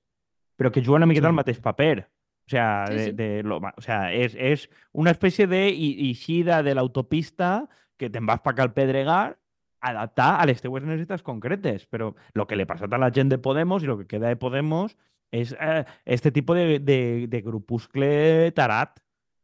però 0.58 0.72
que 0.72 0.82
juguen 0.82 1.02
una 1.04 1.08
miqueta 1.10 1.28
Sí. 1.28 1.32
al 1.32 1.40
mateix 1.40 1.60
paper. 1.60 2.10
O 2.48 2.50
sea, 2.52 2.86
Sí, 2.88 2.94
de, 2.94 3.06
sí. 3.06 3.12
de 3.12 3.44
lo, 3.44 3.58
o 3.58 3.82
sea 3.82 4.12
és, 4.14 4.36
és 4.36 4.70
una 4.92 5.12
espècie 5.12 5.48
de 5.48 5.68
eixida 5.70 6.64
de 6.64 6.74
l'autopista 6.76 7.70
que 7.98 8.10
te'n 8.10 8.26
vas 8.26 8.42
pa 8.42 8.52
al 8.58 8.74
Pedregar 8.74 9.38
adaptar 9.80 10.42
a 10.42 10.46
les 10.46 10.62
teues 10.62 10.84
necessitats 10.84 11.24
concretes. 11.24 11.88
Però 11.88 12.14
el 12.34 12.46
que 12.48 12.56
li 12.56 12.64
ha 12.64 12.68
passat 12.68 12.92
a 12.94 12.98
la 12.98 13.12
gent 13.14 13.30
de 13.30 13.38
Podemos 13.38 13.84
i 13.84 13.88
el 13.88 13.98
que 14.02 14.08
queda 14.08 14.28
de 14.28 14.36
Podemos 14.36 14.98
és 15.32 15.56
eh, 15.60 15.86
este 16.06 16.32
tipus 16.32 16.58
de, 16.58 16.80
de, 16.80 17.28
de 17.28 17.42
grupuscle 17.42 18.52
tarat. 18.52 19.00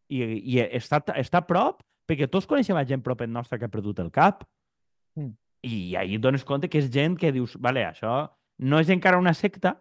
I, 0.09 0.23
i 0.23 0.59
està, 0.61 1.01
està 1.15 1.41
a 1.43 1.47
prop 1.47 1.81
perquè 2.07 2.27
tots 2.31 2.47
coneixem 2.47 2.75
a 2.79 2.85
gent 2.87 3.01
propet 3.03 3.29
nostra 3.29 3.57
que 3.59 3.65
ha 3.65 3.71
perdut 3.71 3.99
el 3.99 4.11
cap. 4.11 4.43
Mm. 5.17 5.33
I 5.67 5.95
ahir 5.99 6.19
et 6.19 6.23
dones 6.23 6.45
compte 6.45 6.69
que 6.69 6.77
és 6.79 6.87
gent 6.93 7.17
que 7.19 7.31
dius, 7.33 7.57
vale, 7.59 7.83
això 7.89 8.29
no 8.59 8.79
és 8.79 8.89
encara 8.93 9.17
una 9.19 9.33
secta, 9.33 9.75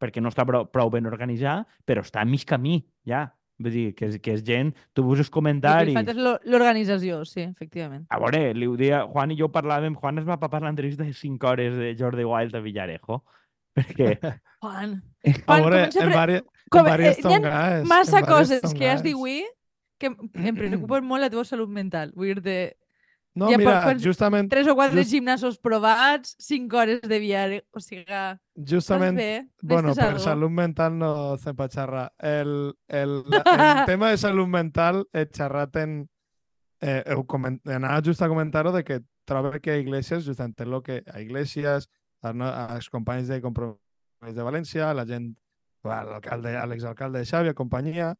perquè 0.00 0.22
no 0.22 0.30
està 0.32 0.46
prou, 0.46 0.64
prou 0.70 0.90
ben 0.90 1.06
organitzada, 1.06 1.66
però 1.86 2.02
està 2.06 2.22
a 2.22 2.26
mig 2.28 2.46
camí, 2.48 2.80
ja. 3.06 3.28
Vull 3.62 3.70
dir, 3.70 3.82
que 3.94 4.06
és, 4.08 4.16
que 4.18 4.32
és 4.34 4.40
gent... 4.42 4.72
Tu 4.96 5.02
veus 5.04 5.20
els 5.20 5.28
El 5.28 5.30
que 5.30 5.34
comentaris... 5.36 5.94
és 6.08 6.16
lo- 6.18 6.38
l'organització, 6.50 7.20
sí, 7.28 7.42
efectivament. 7.44 8.06
A 8.10 8.18
veure, 8.18 8.40
li 8.56 8.66
ho 8.66 8.72
dia, 8.80 9.04
Juan 9.06 9.30
i 9.30 9.36
jo 9.38 9.46
parlàvem, 9.54 9.94
Juan 9.94 10.18
es 10.18 10.26
va 10.26 10.38
papar 10.40 10.62
l'entrevista 10.64 11.04
de 11.04 11.12
5 11.14 11.46
hores 11.46 11.76
de 11.78 11.92
Jordi 11.98 12.24
Wild 12.26 12.56
a 12.58 12.62
Villarejo, 12.64 13.20
perquè... 13.76 14.16
Juan, 14.64 14.96
A 15.22 15.36
Juan, 15.44 15.62
veure, 15.62 15.82
comença 15.84 16.00
a 16.00 16.02
en 16.02 16.08
pre- 16.08 16.16
vari- 16.18 16.40
com- 16.72 16.88
en 16.88 16.92
eh, 16.94 16.98
n'hi 17.04 17.12
ha 17.12 17.22
tongas, 17.28 17.86
massa 17.92 18.18
en 18.22 18.26
coses 18.26 18.74
que 18.74 18.90
has 18.90 19.02
dit 19.04 19.14
avui 19.14 19.42
que 20.00 20.10
em- 20.10 20.16
em 20.48 20.56
preocupen 20.58 21.04
molt 21.06 21.22
la 21.22 21.30
teva 21.30 21.44
salut 21.46 21.70
mental. 21.70 22.10
Vull 22.16 22.32
dir-te, 22.32 22.56
No, 23.34 23.48
Ja 23.50 23.56
mira, 23.56 23.78
pots- 23.86 24.04
justament, 24.04 24.50
tres 24.50 24.68
o 24.68 24.74
quatre 24.76 24.98
Just- 25.00 25.10
gimnasos 25.10 25.58
provats, 25.58 26.34
cinc 26.38 26.72
hores 26.76 27.00
de 27.00 27.18
viatge, 27.18 27.62
o 27.72 27.80
sigui, 27.80 28.02
estàs 28.04 28.38
justament 28.68 29.16
bé? 29.16 29.48
Bueno, 29.62 29.94
per 29.94 30.10
algo? 30.10 30.18
salud 30.20 30.50
mental 30.50 30.98
no 30.98 31.38
se 31.38 31.54
pot 31.54 31.72
xerrar. 31.72 32.12
El, 32.18 32.74
el, 32.88 33.22
el 33.80 33.86
tema 33.86 34.10
de 34.10 34.18
salud 34.18 34.46
mental 34.46 35.06
he 35.12 35.24
xerrat 35.32 35.76
en... 35.76 36.08
Eh, 36.82 37.02
heu 37.06 37.24
coment... 37.24 37.60
Anava 37.70 38.02
just 38.04 38.20
a 38.20 38.28
comentar-ho 38.28 38.72
de 38.72 38.84
que 38.84 39.00
trobo 39.24 39.52
que 39.62 39.70
a 39.70 39.78
Iglesias, 39.78 40.26
justament 40.26 40.60
el 40.60 40.82
que 40.82 41.02
a 41.06 41.20
Iglesias, 41.20 41.88
als, 42.20 42.90
companys 42.90 43.28
de 43.28 43.40
Compromís 43.40 44.34
de 44.36 44.42
València, 44.42 44.92
la 44.92 45.06
gent, 45.06 45.32
a 45.84 46.02
l'alcalde, 46.04 46.56
a 46.58 46.66
l'exalcalde 46.66 47.18
de 47.22 47.24
Xavi, 47.24 47.48
a 47.48 47.54
companyia, 47.54 48.12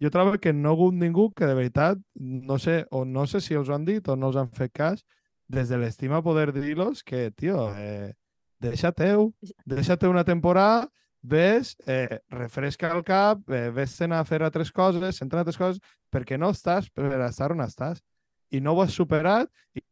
jo 0.00 0.10
trobo 0.10 0.38
que 0.38 0.52
no 0.52 0.70
ha 0.70 0.72
hagut 0.72 0.94
ningú 0.94 1.30
que 1.34 1.46
de 1.46 1.54
veritat, 1.54 1.98
no 2.14 2.58
sé, 2.58 2.86
o 2.90 3.04
no 3.04 3.26
sé 3.26 3.40
si 3.40 3.54
els 3.54 3.68
ho 3.68 3.74
han 3.74 3.84
dit 3.84 4.08
o 4.08 4.16
no 4.16 4.30
els 4.30 4.38
han 4.38 4.50
fet 4.54 4.72
cas, 4.72 5.04
des 5.48 5.68
de 5.68 5.78
l'estima 5.78 6.22
poder 6.22 6.52
dir-los 6.52 7.02
que, 7.02 7.30
tio, 7.32 7.70
eh, 7.76 8.14
deixa-teu, 8.60 9.32
deixa-te 9.64 10.08
una 10.08 10.24
temporada, 10.24 10.88
ves, 11.22 11.76
eh, 11.86 12.20
refresca 12.30 12.92
el 12.94 13.02
cap, 13.04 13.42
eh, 13.50 13.70
ves-te'n 13.74 14.12
a 14.12 14.24
fer 14.24 14.42
altres 14.42 14.70
coses, 14.72 15.16
centra 15.16 15.40
en 15.40 15.46
altres 15.46 15.58
coses, 15.58 15.80
perquè 16.12 16.38
no 16.38 16.52
estàs 16.54 16.90
per 16.94 17.10
estar 17.26 17.52
on 17.52 17.64
estàs. 17.64 18.02
I 18.50 18.60
no 18.60 18.72
ho 18.72 18.82
has 18.82 18.94
superat 18.94 19.50
i, 19.74 19.82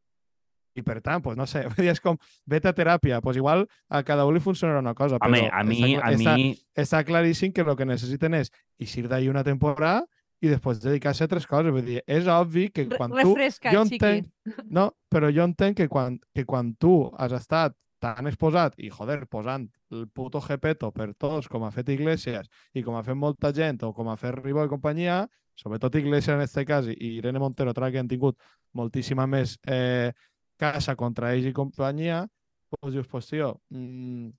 i 0.77 0.85
per 0.85 1.01
tant, 1.05 1.23
pues, 1.25 1.39
no 1.39 1.47
sé, 1.49 1.65
és 1.93 2.03
com, 2.05 2.19
vete 2.47 2.69
a 2.71 2.75
teràpia, 2.77 3.21
pues 3.25 3.39
igual 3.41 3.67
a 3.89 4.03
cada 4.05 4.27
un 4.29 4.37
li 4.37 4.43
funcionarà 4.45 4.83
una 4.83 4.95
cosa, 4.95 5.21
Home, 5.21 5.47
però 5.47 5.61
a 5.61 5.65
mi, 5.65 5.81
està, 5.81 6.03
a 6.03 6.13
està, 6.13 6.37
mi... 6.37 6.51
està 6.87 7.03
claríssim 7.09 7.55
que 7.57 7.65
el 7.65 7.77
que 7.79 7.89
necessiten 7.89 8.37
és 8.39 8.53
eixir 8.81 9.07
d'ahir 9.09 9.33
una 9.33 9.45
temporada 9.47 10.05
i 10.45 10.51
després 10.53 10.83
dedicar-se 10.83 11.25
a 11.25 11.27
altres 11.27 11.47
coses. 11.49 11.73
Vull 11.73 11.87
dir, 11.87 12.03
és 12.05 12.29
obvi 12.29 12.69
que 12.69 12.85
Re- 12.85 12.99
quan 12.99 13.15
tu... 13.15 13.33
Refresca, 13.33 13.73
jo 13.73 13.87
xiqui. 13.89 13.97
entenc, 13.97 14.63
no, 14.69 14.91
però 15.13 15.33
jo 15.33 15.47
entenc 15.49 15.81
que 15.81 15.89
quan, 15.89 16.21
que 16.37 16.45
quan 16.45 16.75
tu 16.77 16.99
has 17.17 17.33
estat 17.37 17.77
tan 18.03 18.29
exposat 18.29 18.77
i, 18.77 18.91
joder, 18.93 19.23
posant 19.33 19.65
el 19.95 20.05
puto 20.13 20.43
jepeto 20.45 20.91
per 20.93 21.13
tots, 21.17 21.49
com 21.49 21.65
ha 21.65 21.73
fet 21.73 21.89
Iglesias 21.95 22.51
i 22.77 22.85
com 22.85 22.99
ha 22.99 23.05
fet 23.07 23.17
molta 23.17 23.53
gent, 23.57 23.81
o 23.89 23.93
com 23.97 24.11
ha 24.13 24.19
fet 24.21 24.37
Ribó 24.37 24.67
i 24.67 24.71
companyia, 24.71 25.25
sobretot 25.57 25.95
Iglesias 25.97 26.37
en 26.37 26.45
este 26.45 26.67
cas 26.69 26.91
i 26.93 27.17
Irene 27.17 27.41
Montero, 27.41 27.73
que 27.73 27.99
han 27.99 28.09
tingut 28.09 28.37
moltíssima 28.77 29.27
més 29.27 29.57
eh, 29.67 30.13
casa 30.57 30.97
contra 30.97 31.33
ells 31.35 31.47
i 31.51 31.55
companyia, 31.57 32.25
doncs 32.73 32.95
dius, 32.95 33.07
pues, 33.09 33.29
tio, 33.31 33.61
mm, 33.71 34.31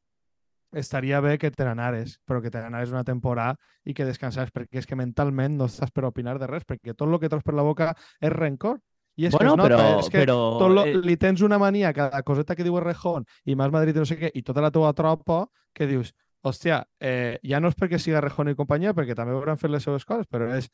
estaria 0.73 1.19
bé 1.21 1.37
que 1.37 1.51
te 1.51 1.63
n'anares, 1.63 2.19
però 2.27 2.41
que 2.41 2.51
te 2.51 2.59
n'anares 2.59 2.91
una 2.91 3.03
temporada 3.03 3.55
i 3.85 3.93
que 3.93 4.05
descansares, 4.05 4.51
perquè 4.53 4.81
és 4.81 4.87
que 4.87 4.97
mentalment 4.99 5.57
no 5.57 5.67
estàs 5.71 5.91
per 5.93 6.05
opinar 6.05 6.37
de 6.39 6.47
res, 6.49 6.65
perquè 6.67 6.95
tot 6.95 7.07
el 7.07 7.19
que 7.19 7.29
treus 7.31 7.43
per 7.43 7.55
la 7.55 7.65
boca 7.65 7.93
és 8.19 8.31
rencor. 8.33 8.79
I 9.17 9.25
és 9.25 9.33
Bueno, 9.33 9.55
que 9.55 9.63
es 9.63 9.69
nota, 9.69 9.77
però... 9.77 9.99
és 9.99 10.09
que 10.13 10.19
però 10.21 10.37
tot 10.59 10.71
lo, 10.71 10.83
eh, 10.85 10.99
li 11.01 11.15
tens 11.17 11.41
una 11.41 11.57
mania 11.57 11.89
a 11.89 11.93
cada 11.93 12.21
coseta 12.21 12.53
que 12.55 12.63
diu 12.63 12.77
Rejón 12.79 13.25
i 13.45 13.55
més 13.57 13.71
Madrid 13.73 13.95
i 13.95 14.03
no 14.03 14.05
sé 14.05 14.17
què, 14.19 14.29
i 14.29 14.43
tota 14.45 14.61
la 14.61 14.69
teua 14.69 14.91
tropa 14.93 15.47
que 15.73 15.87
dius, 15.89 16.11
hòstia, 16.45 16.83
eh, 17.01 17.39
ja 17.41 17.59
no 17.59 17.71
és 17.71 17.79
perquè 17.79 17.97
siga 17.97 18.21
Rejón 18.21 18.51
i 18.51 18.55
companyia, 18.59 18.93
perquè 18.93 19.15
també 19.17 19.33
hauran 19.33 19.57
fet 19.57 19.73
les 19.73 19.87
seves 19.87 20.05
coses, 20.05 20.29
però 20.29 20.51
és, 20.53 20.69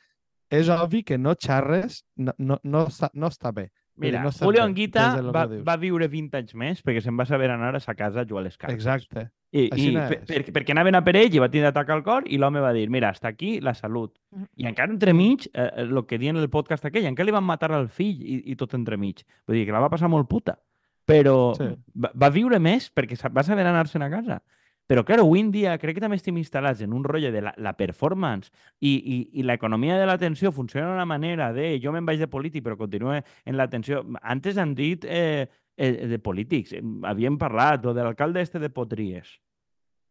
és 0.51 0.67
obvi 0.75 1.05
que 1.07 1.17
no 1.17 1.37
xarres 1.39 2.01
no, 2.17 2.35
no, 2.37 2.59
no, 2.63 2.83
està, 2.91 3.09
no 3.13 3.31
està 3.31 3.53
bé. 3.55 3.69
Mira, 3.95 4.23
no 4.23 4.31
Julio 4.31 4.63
Anguita 4.63 5.21
lo 5.21 5.31
va, 5.31 5.45
va 5.45 5.75
viure 5.77 6.07
20 6.09 6.37
anys 6.39 6.55
més 6.57 6.79
perquè 6.81 7.01
se'n 7.03 7.17
va 7.19 7.27
saber 7.29 7.51
anar 7.53 7.75
a 7.75 7.79
sa 7.79 7.93
casa 7.93 8.21
a 8.23 8.25
jugar 8.25 8.41
a 8.41 8.47
les 8.47 8.57
cartes. 8.57 8.75
Exacte. 8.79 9.27
I, 9.53 9.67
Així 9.69 9.91
i 9.91 9.93
no 9.93 10.07
per, 10.09 10.17
per, 10.25 10.39
perquè 10.55 10.73
anaven 10.73 10.97
a 10.97 11.03
per 11.05 11.13
ell 11.19 11.35
i 11.37 11.41
va 11.43 11.49
tindre 11.53 11.69
atac 11.69 11.91
al 11.93 12.01
cor 12.01 12.25
i 12.25 12.39
l'home 12.41 12.59
va 12.63 12.71
dir, 12.73 12.87
mira, 12.89 13.11
està 13.13 13.29
aquí 13.29 13.59
la 13.61 13.75
salut. 13.77 14.15
Mhm. 14.33 14.47
I 14.57 14.65
encara 14.71 14.91
entremig, 14.91 15.45
eh, 15.53 15.69
el 15.85 15.93
que 16.09 16.17
diuen 16.17 16.37
en 16.37 16.41
el 16.41 16.49
podcast 16.49 16.85
aquell, 16.89 17.05
encara 17.05 17.27
li 17.29 17.35
van 17.35 17.45
matar 17.45 17.71
al 17.71 17.87
fill 17.87 18.17
i, 18.23 18.39
i 18.49 18.55
tot 18.57 18.73
entremig. 18.73 19.21
Vull 19.45 19.59
dir 19.59 19.67
que 19.67 19.75
la 19.75 19.83
va 19.85 19.91
passar 19.93 20.09
molt 20.09 20.27
puta. 20.27 20.57
Però 21.05 21.53
Sí. 21.57 21.69
va, 21.93 22.09
va 22.15 22.29
viure 22.31 22.57
més 22.59 22.89
perquè 22.95 23.19
va 23.29 23.43
saber 23.43 23.65
anar-se'n 23.67 24.01
a 24.01 24.09
casa. 24.09 24.41
Però, 24.87 25.05
claro, 25.07 25.23
avui 25.23 25.39
en 25.39 25.51
dia 25.51 25.77
crec 25.79 25.95
que 25.97 26.03
també 26.03 26.17
estem 26.19 26.35
instal·lats 26.41 26.81
en 26.83 26.93
un 26.93 27.05
rotllo 27.07 27.31
de 27.31 27.41
la, 27.45 27.53
la 27.57 27.71
performance 27.79 28.51
i, 28.81 28.91
i, 28.91 29.17
i 29.39 29.45
l'economia 29.47 29.95
de 29.99 30.07
l'atenció 30.09 30.51
funciona 30.51 30.89
d'una 30.89 31.07
manera 31.07 31.53
de 31.55 31.77
jo 31.83 31.93
me'n 31.95 32.05
vaig 32.05 32.19
de 32.19 32.27
polític 32.27 32.65
però 32.65 32.75
continuo 32.77 33.15
en 33.15 33.57
l'atenció. 33.57 34.03
Antes 34.21 34.59
han 34.59 34.75
dit 34.75 35.05
eh, 35.07 35.47
eh, 35.77 35.93
de 36.11 36.19
polítics, 36.19 36.73
eh, 36.75 36.83
havíem 37.07 37.39
parlat, 37.39 37.85
lo 37.85 37.93
de 37.93 38.03
l'alcalde 38.03 38.43
este 38.43 38.59
de 38.59 38.69
Potries, 38.69 39.39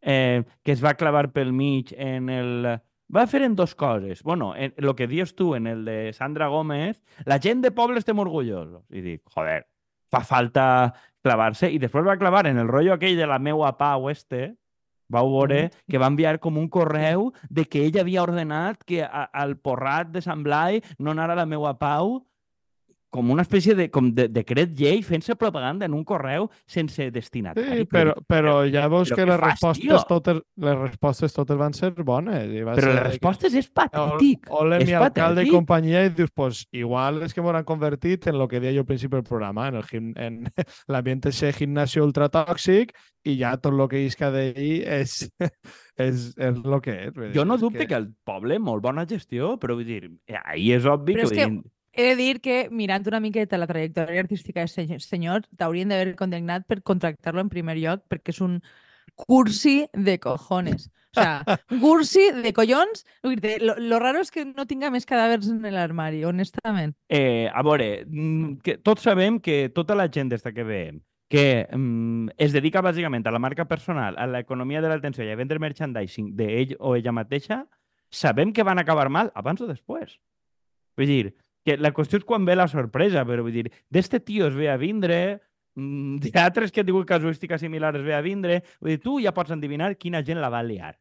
eh, 0.01 0.43
que 0.65 0.73
es 0.73 0.83
va 0.85 0.97
clavar 0.97 1.29
pel 1.33 1.53
mig 1.53 1.93
en 1.93 2.33
el 2.33 2.73
va 3.13 3.27
fer 3.29 3.43
en 3.43 3.55
dos 3.55 3.75
coses. 3.75 4.23
Bueno, 4.23 4.55
en, 4.57 4.73
lo 4.79 4.97
que 4.97 5.07
dius 5.07 5.35
tu 5.37 5.55
en 5.55 5.67
el 5.67 5.85
de 5.85 6.13
Sandra 6.13 6.49
Gómez, 6.49 7.03
la 7.27 7.39
gent 7.39 7.61
de 7.61 7.71
poble 7.71 8.01
estem 8.01 8.19
orgullosos. 8.19 8.87
I 8.89 9.05
dic, 9.05 9.23
joder, 9.29 9.67
fa 10.11 10.23
falta 10.25 10.65
clavar-se. 11.23 11.71
I 11.71 11.79
després 11.79 12.07
va 12.09 12.17
clavar 12.17 12.47
en 12.49 12.59
el 12.59 12.69
rotllo 12.69 12.97
aquell 12.97 13.21
de 13.21 13.29
la 13.29 13.39
meua 13.39 13.77
pau 13.77 14.09
este, 14.11 14.57
vau 15.09 15.31
veure 15.33 15.71
que 15.91 15.99
va 15.99 16.11
enviar 16.13 16.39
com 16.41 16.59
un 16.59 16.69
correu 16.69 17.31
de 17.51 17.65
que 17.65 17.85
ella 17.87 18.03
havia 18.03 18.23
ordenat 18.23 18.85
que 18.85 19.03
a, 19.03 19.29
al 19.33 19.57
porrat 19.57 20.13
de 20.13 20.23
Sant 20.25 20.43
Blai 20.47 20.83
no 20.99 21.13
anara 21.13 21.39
la 21.39 21.47
meua 21.47 21.75
pau 21.79 22.21
com 23.13 23.29
una 23.31 23.45
espècie 23.45 23.75
de, 23.77 23.91
com 23.93 24.07
de 24.17 24.25
decret 24.33 24.71
llei 24.79 25.03
fent-se 25.05 25.35
propaganda 25.37 25.85
en 25.85 25.93
un 25.93 26.01
correu 26.09 26.47
sense 26.65 27.11
destinatari. 27.13 27.83
Sí, 27.83 27.85
però, 27.91 28.15
però 28.25 28.55
ja 28.73 28.87
veus 28.89 29.11
però 29.13 29.19
que 29.19 29.27
les 29.29 29.37
fas, 29.37 29.51
respostes, 29.53 29.85
tio? 29.85 29.99
totes, 30.09 30.39
les 30.65 30.79
respostes 30.81 31.37
totes 31.37 31.59
van 31.61 31.77
ser 31.77 31.91
bones. 32.01 32.49
I 32.49 32.63
va 32.65 32.73
Però 32.79 32.87
ser 32.87 32.89
les 32.89 32.97
de 32.97 33.03
que- 33.03 33.09
respostes 33.11 33.59
és 33.61 33.69
patètic. 33.69 34.49
Ole, 34.57 34.79
és 34.81 34.89
mi 34.89 34.97
alcalde 34.97 35.45
i 35.45 35.53
companyia, 35.53 36.07
i 36.09 36.15
dius, 36.17 36.33
pues 36.35 36.63
igual 36.73 37.21
és 37.27 37.35
que 37.37 37.45
m'hauran 37.45 37.67
convertit 37.69 38.27
en 38.33 38.39
lo 38.41 38.49
que 38.49 38.61
deia 38.65 38.73
jo 38.73 38.87
al 38.87 38.89
principi 38.89 39.19
del 39.21 39.29
programa, 39.29 39.69
en 39.69 39.75
el 39.83 39.85
gim- 39.85 40.15
en 40.17 40.41
l'ambient 40.89 41.27
ese 41.29 41.53
gimnasio 41.53 42.07
ultratòxic 42.09 42.97
i 43.29 43.37
ja 43.39 43.53
tot 43.61 43.77
lo 43.77 43.87
que 43.93 44.01
isca 44.07 44.31
d'ahir 44.33 44.83
és, 44.89 45.29
és, 46.01 46.33
és 46.41 46.65
lo 46.65 46.81
que 46.81 46.97
és. 47.11 47.21
Jo 47.37 47.45
no 47.45 47.61
és 47.61 47.61
dubte 47.61 47.87
que... 47.87 47.95
el 48.01 48.09
poble, 48.25 48.57
molt 48.59 48.83
bona 48.83 49.05
gestió, 49.07 49.59
però 49.61 49.77
vull 49.77 49.85
dir, 49.87 50.09
ahir 50.47 50.79
és 50.81 50.89
obvi 50.89 51.19
Però 51.21 51.29
que... 51.29 51.37
és 51.37 51.47
que 51.53 51.63
He 51.93 52.07
de 52.09 52.17
dir 52.17 52.41
que, 52.41 52.69
mirant 52.71 53.05
una 53.11 53.21
miqueta 53.21 53.61
la 53.61 53.69
trajectòria 53.69 54.25
artística 54.25 54.65
d'aquest 54.65 55.11
senyor, 55.11 55.45
t'haurien 55.61 55.93
d'haver 55.93 56.17
condemnat 56.17 56.65
per 56.67 56.81
contractar-lo 56.83 57.45
en 57.45 57.53
primer 57.53 57.77
lloc 57.77 58.07
perquè 58.09 58.33
és 58.33 58.41
un 58.41 58.59
cursi 59.15 59.87
de 59.93 60.19
cojones. 60.19 60.89
O 61.13 61.21
sea, 61.21 61.45
cursi 61.83 62.31
de 62.33 62.55
collons. 62.57 63.05
Lo, 63.61 63.77
lo 63.77 63.99
raro 64.01 64.23
és 64.25 64.33
que 64.33 64.47
no 64.49 64.65
tinga 64.65 64.89
més 64.91 65.05
cadàvers 65.05 65.51
en 65.53 65.61
l'armari, 65.75 66.25
honestament. 66.25 66.97
Eh, 67.13 67.51
a 67.53 67.63
veure, 67.67 68.07
mm, 68.09 68.63
que 68.65 68.79
tots 68.81 69.05
sabem 69.05 69.37
que 69.45 69.69
tota 69.75 69.95
la 69.99 70.09
gent 70.09 70.33
des 70.33 70.43
que 70.49 70.65
veiem 70.65 71.03
que 71.33 71.67
mm, 71.73 72.35
es 72.37 72.53
dedica 72.53 72.83
bàsicament 72.85 73.25
a 73.25 73.33
la 73.33 73.39
marca 73.41 73.65
personal, 73.65 74.19
a 74.21 74.27
l'economia 74.29 74.83
de 74.85 74.91
l'atenció 74.91 75.25
i 75.25 75.31
a 75.33 75.37
vendre 75.41 75.63
merchandising 75.65 76.35
d'ell 76.37 76.75
o 76.79 76.93
ella 76.93 77.15
mateixa, 77.17 77.63
sabem 78.13 78.53
que 78.53 78.67
van 78.69 78.83
acabar 78.83 79.09
mal 79.09 79.31
abans 79.35 79.63
o 79.65 79.69
després. 79.71 80.19
Vull 81.01 81.09
dir, 81.09 81.33
que 81.65 81.77
la 81.79 81.93
qüestió 81.95 82.19
és 82.21 82.27
quan 82.27 82.45
ve 82.49 82.57
la 82.57 82.69
sorpresa, 82.71 83.25
però 83.29 83.45
vull 83.47 83.55
dir, 83.55 83.71
d'este 83.91 84.21
tio 84.21 84.49
es 84.51 84.57
ve 84.59 84.69
a 84.71 84.77
vindre, 84.81 85.41
mm, 85.77 86.33
d'altres 86.35 86.73
que 86.73 86.83
han 86.83 86.89
tingut 86.89 87.07
casuística 87.09 87.59
similar 87.59 87.95
es 87.97 88.03
ve 88.03 88.15
a 88.15 88.21
vindre, 88.21 88.63
vull 88.81 88.97
dir, 88.97 89.01
tu 89.01 89.21
ja 89.23 89.33
pots 89.33 89.55
endevinar 89.55 89.95
quina 89.97 90.25
gent 90.27 90.41
la 90.43 90.51
va 90.51 90.63
liar. 90.63 90.97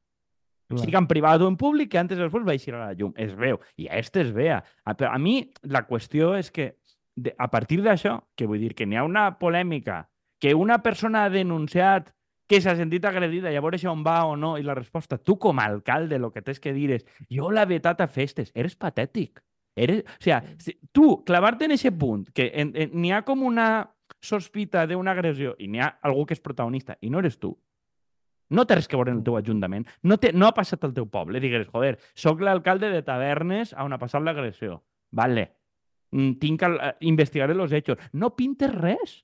Clar. 0.72 0.86
Siga 0.86 1.00
en 1.02 1.08
privat 1.08 1.42
o 1.42 1.50
en 1.52 1.58
públic, 1.60 1.92
que 1.92 2.00
antes 2.00 2.20
o 2.20 2.24
després 2.24 2.46
va 2.48 2.56
eixir 2.56 2.74
a 2.76 2.86
la 2.86 2.94
llum. 2.96 3.12
Es 3.20 3.34
veu. 3.36 3.60
I 3.76 3.90
a 3.90 4.00
este 4.00 4.22
es 4.22 4.32
vea. 4.32 4.62
A, 4.86 4.96
però 4.96 5.12
a 5.12 5.20
mi 5.20 5.52
la 5.64 5.84
qüestió 5.88 6.32
és 6.38 6.52
que 6.52 6.78
de, 7.16 7.34
a 7.38 7.50
partir 7.52 7.82
d'això, 7.84 8.22
que 8.36 8.48
vull 8.48 8.62
dir 8.62 8.74
que 8.78 8.88
n'hi 8.88 8.96
ha 8.96 9.04
una 9.04 9.26
polèmica, 9.40 10.06
que 10.40 10.56
una 10.56 10.80
persona 10.82 11.26
ha 11.26 11.34
denunciat 11.34 12.14
que 12.48 12.60
s'ha 12.60 12.76
sentit 12.76 13.06
agredida, 13.08 13.52
llavors 13.52 13.78
això 13.78 13.94
on 13.94 14.02
va 14.04 14.18
o 14.28 14.36
no, 14.36 14.58
i 14.60 14.64
la 14.64 14.76
resposta, 14.76 15.18
tu 15.18 15.38
com 15.40 15.60
a 15.60 15.68
alcalde, 15.72 16.18
el 16.18 16.32
que 16.34 16.42
tens 16.44 16.60
que 16.60 16.74
dir 16.76 16.90
és 16.98 17.06
jo 17.32 17.52
l'he 17.52 17.64
vetat 17.68 18.02
a 18.04 18.10
festes, 18.12 18.52
eres 18.56 18.76
patètic. 18.76 19.40
Eres, 19.76 20.04
o 20.04 20.22
sea, 20.24 20.44
si, 20.60 20.78
tu, 20.92 21.24
clavar-te 21.24 21.66
en 21.66 21.72
aquest 21.78 21.98
punt, 21.98 22.26
que 22.36 22.50
n'hi 22.92 23.12
ha 23.16 23.22
com 23.24 23.44
una 23.48 23.68
sospita 24.22 24.84
d'una 24.86 25.12
agressió 25.16 25.56
i 25.60 25.68
n'hi 25.72 25.80
ha 25.80 25.88
algú 26.04 26.26
que 26.28 26.36
és 26.36 26.42
protagonista 26.44 26.98
i 27.02 27.10
no 27.10 27.20
eres 27.24 27.40
tu, 27.40 27.54
no 28.52 28.66
té 28.68 28.76
res 28.76 28.88
que 28.92 28.98
veure 29.00 29.14
en 29.14 29.22
el 29.22 29.24
teu 29.24 29.38
ajuntament, 29.40 29.88
no, 30.04 30.18
té, 30.20 30.34
no 30.36 30.46
ha 30.50 30.54
passat 30.54 30.84
al 30.84 30.92
teu 30.94 31.06
poble, 31.08 31.40
digues, 31.40 31.70
joder, 31.72 31.96
sóc 32.14 32.42
l'alcalde 32.44 32.90
de 32.92 33.00
Tavernes 33.08 33.72
on 33.80 33.94
ha 33.96 33.98
passat 34.02 34.22
l'agressió. 34.22 34.82
Vale. 35.12 35.46
Mm, 36.12 36.34
Tinc 36.42 36.64
el, 36.68 36.76
eh, 36.84 36.94
investigaré 37.08 37.56
els 37.56 37.72
hechos. 37.72 37.98
No 38.12 38.34
pintes 38.36 38.74
res. 38.76 39.22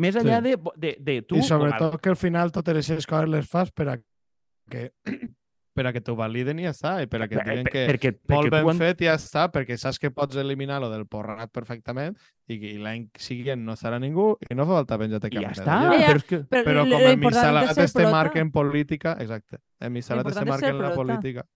Més 0.00 0.16
enllà 0.16 0.38
Sí. 0.40 0.48
de, 0.48 0.56
de, 0.80 0.96
de 0.98 1.22
tu... 1.28 1.36
I 1.36 1.40
a- 1.40 1.48
sobretot 1.50 2.00
que 2.00 2.08
al 2.08 2.16
final 2.16 2.52
totes 2.52 2.72
aquestes 2.80 3.06
coses 3.06 3.28
les 3.28 3.46
fas 3.48 3.70
per 3.70 3.88
a 3.90 3.98
que, 4.70 4.86
per 5.80 5.86
a 5.88 5.92
que 5.96 6.02
t'ho 6.04 6.12
validen 6.18 6.58
i 6.60 6.66
ja 6.66 6.74
està, 6.74 6.90
i 7.00 7.06
per 7.08 7.22
a 7.24 7.28
que 7.30 7.38
et 7.38 7.40
Per- 7.40 7.46
diguen 7.48 7.64
per- 7.64 7.72
que 7.72 7.84
perquè, 7.88 8.10
molt 8.28 8.46
perquè 8.46 8.50
ben 8.52 8.64
tu 8.66 8.70
en- 8.74 8.80
fet 8.82 9.00
i 9.00 9.06
ja 9.08 9.14
està, 9.16 9.46
perquè 9.54 9.78
saps 9.80 9.98
que 10.02 10.10
pots 10.12 10.36
eliminar 10.36 10.80
lo 10.82 10.90
del 10.92 11.06
porrat 11.08 11.48
perfectament 11.50 12.18
i 12.52 12.58
que 12.60 12.74
l'any 12.82 13.06
següent 13.16 13.64
no 13.64 13.76
serà 13.80 13.98
ningú 14.02 14.34
i 14.50 14.54
no 14.58 14.66
fa 14.68 14.80
falta 14.82 14.98
penjar-te 15.00 15.30
I 15.32 15.38
ja 15.40 15.52
està, 15.54 15.64
Ja, 15.64 15.94
ja. 15.96 16.06
però 16.10 16.16
és 16.20 16.24
que... 16.28 16.42
Però, 16.50 16.64
Però 16.68 16.84
com 16.84 17.00
en 17.00 17.32
ser 17.74 17.84
este 17.88 18.06
marca 18.12 18.40
en 18.44 18.50
política, 18.52 19.16
exacte, 19.18 19.58
en 19.80 19.92
Missalat 19.92 20.26
este 20.28 20.44
marca 20.44 20.66
ser 20.66 20.74
en 20.76 20.82
la 20.82 20.94
política. 20.94 21.46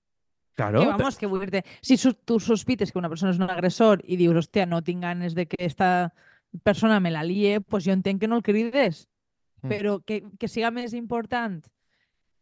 Claro, 0.57 0.81
que 0.81 0.87
vamos, 0.87 1.19
que 1.19 1.27
vull 1.27 1.45
dir 1.51 1.65
si 1.83 1.97
su- 1.97 2.15
tu 2.15 2.39
sospites 2.41 2.93
que 2.93 2.99
una 2.99 3.09
persona 3.11 3.33
és 3.33 3.39
un 3.43 3.51
agressor 3.51 4.01
i 4.07 4.17
dius, 4.17 4.37
hòstia, 4.37 4.65
no 4.71 4.83
tinc 4.87 5.03
ganes 5.03 5.35
de 5.35 5.47
que 5.47 5.57
esta 5.59 6.15
persona 6.63 7.01
me 7.01 7.11
la 7.11 7.25
lie, 7.25 7.61
pues 7.61 7.85
jo 7.85 7.91
entenc 7.93 8.21
que 8.21 8.29
no 8.29 8.37
el 8.37 8.43
crides. 8.47 9.09
Mm. 9.63 9.69
Però 9.69 10.01
que, 10.07 10.23
que 10.39 10.47
siga 10.47 10.71
més 10.71 10.93
important 10.95 11.65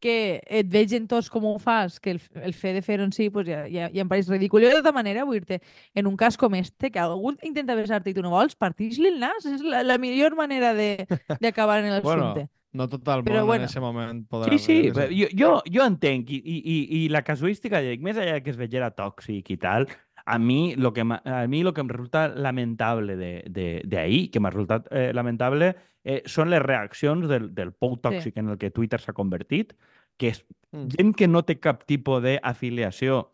que 0.02 0.40
et 0.50 0.68
vegin 0.72 1.06
tots 1.08 1.30
com 1.30 1.44
ho 1.46 1.54
fas, 1.62 2.00
que 2.02 2.16
el, 2.16 2.20
el 2.42 2.54
fet 2.58 2.74
de 2.76 2.82
fer-ho 2.82 3.06
en 3.06 3.12
si, 3.14 3.28
pues 3.30 3.46
ja, 3.48 3.62
ja, 3.70 3.86
ja 3.94 4.02
em 4.02 4.10
pareix 4.10 4.28
ridícul. 4.32 4.60
Jo, 4.64 4.72
de 4.72 4.80
tota 4.82 4.92
manera, 4.96 5.24
vull 5.28 5.40
dir 5.46 5.60
en 5.94 6.08
un 6.10 6.16
cas 6.18 6.36
com 6.40 6.54
este, 6.58 6.90
que 6.90 7.00
algú 7.02 7.34
intenta 7.46 7.76
besar-te 7.78 8.10
i 8.10 8.16
tu 8.16 8.24
no 8.24 8.34
vols, 8.34 8.58
partix-li 8.58 9.12
el 9.14 9.20
nas. 9.22 9.46
És 9.46 9.62
la, 9.62 9.84
la 9.86 9.98
millor 10.02 10.34
manera 10.38 10.74
de- 10.74 11.06
d'acabar 11.38 11.80
en 11.84 11.92
el 11.94 12.02
Bueno. 12.10 12.34
No 12.72 12.86
tot 12.88 13.04
el 13.12 13.20
Però 13.20 13.42
món 13.42 13.48
bueno. 13.50 13.66
en 13.66 13.68
aquest 13.68 13.82
moment 13.84 14.20
podrà... 14.32 14.48
Sí, 14.48 14.58
sí, 14.58 14.76
jo 14.88 14.94
però 14.96 15.10
jo, 15.12 15.26
jo, 15.36 15.48
jo 15.68 15.82
entenc 15.84 16.30
i, 16.32 16.38
i, 16.40 16.54
i, 16.56 16.76
i 17.02 17.08
la 17.12 17.20
casuística, 17.20 17.82
dic, 17.84 18.00
més 18.00 18.16
enllà 18.16 18.38
que 18.40 18.48
es 18.48 18.56
vegera 18.56 18.88
tòxic 18.96 19.50
i 19.52 19.58
tal, 19.60 19.84
a 20.26 20.38
mi 20.38 20.74
lo 20.76 20.92
que, 20.92 21.00
a 21.02 21.46
mi 21.48 21.62
lo 21.62 21.72
que 21.74 21.80
em 21.80 21.88
resulta 21.88 22.28
lamentable 22.28 23.16
de- 23.16 23.44
de- 23.48 23.82
d'ahir, 23.84 24.30
que 24.30 24.40
m'ha 24.40 24.50
resultat 24.50 24.86
eh, 24.90 25.12
lamentable, 25.12 25.74
eh, 26.04 26.22
són 26.26 26.50
les 26.50 26.62
reaccions 26.62 27.28
del, 27.28 27.54
del 27.54 27.72
pou 27.72 27.96
tòxic 27.96 28.36
en 28.38 28.48
el 28.50 28.58
que 28.58 28.70
Twitter 28.70 29.00
s'ha 29.00 29.12
convertit, 29.12 29.74
que 30.16 30.28
és 30.28 30.44
Mm. 30.72 30.88
gent 30.88 31.10
que 31.14 31.26
no 31.28 31.42
té 31.44 31.58
cap 31.60 31.82
tipus 31.84 32.22
d'afiliació 32.22 33.30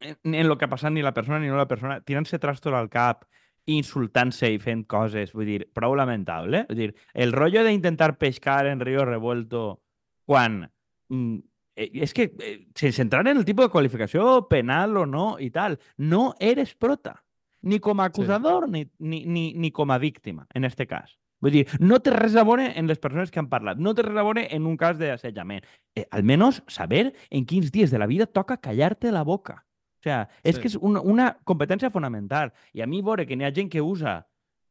en, 0.00 0.34
en 0.34 0.46
lo 0.48 0.58
que 0.58 0.66
ha 0.66 0.68
passat 0.68 0.92
ni 0.92 1.00
la 1.00 1.14
persona 1.14 1.38
ni 1.40 1.48
no 1.48 1.56
la 1.56 1.66
persona, 1.68 2.02
tirant-se 2.04 2.38
trastos 2.38 2.74
al 2.74 2.90
cap, 2.90 3.24
insultant-se 3.64 4.50
i 4.52 4.58
fent 4.60 4.84
coses, 4.86 5.32
vull 5.32 5.46
dir, 5.48 5.62
prou 5.72 5.94
lamentable. 5.96 6.66
Vull 6.68 6.76
dir, 6.76 6.94
el 7.14 7.32
rotllo 7.32 7.62
d'intentar 7.64 8.18
pescar 8.18 8.66
en 8.66 8.80
Río 8.80 9.06
Revuelto 9.06 9.80
quan... 10.26 10.70
Mm, 11.08 11.38
eh, 11.76 11.90
és 11.94 12.12
que, 12.14 12.34
eh, 12.38 12.66
sense 12.74 13.02
entrar 13.02 13.26
en 13.26 13.36
el 13.36 13.44
tipus 13.44 13.66
de 13.66 13.70
qualificació 13.72 14.46
penal 14.48 14.96
o 14.96 15.06
no 15.06 15.36
i 15.38 15.50
tal, 15.50 15.78
no 15.96 16.34
eres 16.38 16.74
prota, 16.74 17.22
ni 17.62 17.78
com 17.80 18.00
a 18.00 18.06
acusador 18.06 18.68
ni, 18.68 18.90
ni, 18.98 19.24
ni, 19.26 19.54
ni 19.54 19.70
com 19.70 19.90
a 19.90 19.98
víctima, 19.98 20.46
en 20.54 20.64
este 20.64 20.86
cas. 20.86 21.18
Vull 21.40 21.52
dir, 21.52 21.66
no 21.80 21.98
té 22.00 22.10
res 22.14 22.36
a 22.36 22.44
veure 22.44 22.70
en 22.78 22.86
les 22.88 22.98
persones 22.98 23.30
que 23.30 23.38
han 23.38 23.50
parlat, 23.50 23.76
no 23.76 23.92
té 23.94 24.02
res 24.02 24.16
a 24.16 24.22
veure 24.24 24.46
en 24.54 24.66
un 24.66 24.78
cas 24.80 24.96
d'assetjament. 24.96 25.64
Eh, 25.94 26.06
almenys 26.10 26.62
saber 26.68 27.12
en 27.28 27.44
quins 27.44 27.70
dies 27.72 27.90
de 27.90 27.98
la 27.98 28.06
vida 28.06 28.24
toca 28.26 28.56
callar-te 28.56 29.12
la 29.12 29.22
boca. 29.24 29.66
O 29.98 30.02
sea, 30.04 30.28
és 30.42 30.56
Sí. 30.56 30.60
que 30.62 30.68
és 30.68 30.76
una, 30.76 31.00
una 31.00 31.38
competència 31.44 31.90
fonamental. 31.90 32.52
I 32.72 32.80
a 32.82 32.86
mi 32.86 33.02
veure 33.02 33.26
que 33.26 33.36
n'hi 33.36 33.44
ha 33.44 33.52
gent 33.52 33.70
que 33.70 33.80
usa 33.80 34.26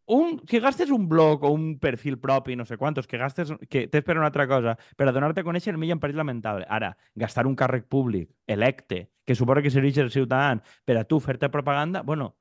un, 0.05 0.39
que 0.39 0.59
gastes 0.59 0.91
un 0.91 1.07
blog 1.09 1.43
o 1.43 1.49
un 1.49 1.79
perfil 1.79 2.19
propi, 2.19 2.55
no 2.55 2.65
sé 2.65 2.77
quantos, 2.77 3.07
que 3.07 3.17
gastes, 3.17 3.53
que 3.69 3.87
tens 3.87 4.03
per 4.03 4.17
una 4.17 4.27
altra 4.27 4.47
cosa, 4.47 4.77
per 4.97 5.07
a 5.07 5.15
donar-te 5.15 5.41
a 5.41 5.47
conèixer, 5.47 5.73
a 5.73 5.77
mi 5.77 5.87
ja 5.87 5.97
em 5.97 6.15
lamentable. 6.15 6.65
Ara, 6.69 6.97
gastar 7.15 7.47
un 7.47 7.55
càrrec 7.55 7.87
públic, 7.87 8.29
electe, 8.47 9.09
que 9.25 9.35
suposa 9.35 9.61
que 9.61 9.71
serveix 9.71 9.97
als 9.99 10.13
ciutadans 10.13 10.61
per 10.85 10.97
a 10.97 11.05
tu 11.05 11.19
fer-te 11.19 11.49
propaganda, 11.49 12.01
bueno, 12.03 12.35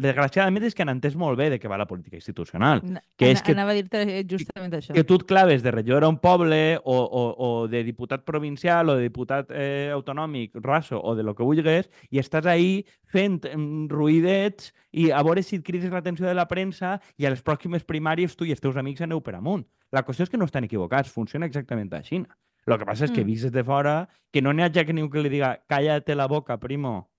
desgraciadament 0.00 0.64
és 0.64 0.74
que 0.74 0.82
han 0.82 0.90
entès 0.94 1.14
molt 1.18 1.36
bé 1.38 1.50
de 1.52 1.58
què 1.60 1.68
va 1.68 1.76
la 1.78 1.86
política 1.86 2.16
institucional. 2.16 2.80
Na- 2.82 3.02
que 3.16 3.30
és 3.30 3.42
que- 3.42 3.52
Anava 3.52 3.72
a 3.72 3.74
dir-te 3.74 4.24
justament 4.28 4.72
això. 4.74 4.94
Que 4.96 5.04
tu 5.04 5.14
et 5.20 5.24
claves 5.28 5.62
de 5.62 5.70
regidor 5.70 6.04
a 6.04 6.08
un 6.08 6.18
poble 6.18 6.78
o, 6.82 6.96
o, 6.96 7.24
o 7.38 7.68
de 7.68 7.84
diputat 7.84 8.24
provincial 8.24 8.88
o 8.88 8.96
de 8.96 9.02
diputat 9.08 9.50
eh, 9.50 9.90
autonòmic, 9.92 10.56
raso 10.62 11.00
o 11.02 11.14
de 11.14 11.22
lo 11.22 11.34
que 11.34 11.42
vulguis 11.44 11.88
i 12.10 12.18
estàs 12.18 12.46
ahí 12.46 12.86
fent 13.12 13.44
mm, 13.44 13.88
ruïdets 13.90 14.72
i 14.92 15.10
a 15.10 15.22
veure 15.22 15.42
si 15.42 15.56
et 15.56 15.64
crides 15.66 15.92
l'atenció 15.92 16.26
de 16.26 16.34
la 16.34 16.48
premsa 16.48 17.00
i 17.18 17.26
a 17.26 17.30
les 17.30 17.42
pròximes 17.44 17.84
primàries 17.84 18.34
tu 18.36 18.44
i 18.48 18.50
els 18.54 18.60
teus 18.60 18.76
amics 18.76 19.02
aneu 19.02 19.20
per 19.20 19.34
amunt. 19.36 19.66
La 19.92 20.04
qüestió 20.06 20.22
és 20.24 20.30
que 20.30 20.38
no 20.38 20.46
estan 20.46 20.64
equivocats, 20.64 21.10
funciona 21.10 21.46
exactament 21.46 21.92
així. 21.94 22.24
El 22.66 22.78
que 22.78 22.86
passa 22.86 23.04
és 23.06 23.10
que 23.10 23.22
Mm. 23.24 23.26
vist 23.26 23.50
de 23.52 23.64
fora, 23.64 24.08
que 24.32 24.40
no 24.40 24.52
n'hi 24.52 24.62
ha 24.62 24.70
ja 24.72 24.84
que 24.84 24.92
ningú 24.92 25.10
que 25.10 25.20
li 25.22 25.28
diga 25.28 25.62
cállate 25.66 26.14
la 26.14 26.26
boca, 26.28 26.58
primo. 26.60 27.09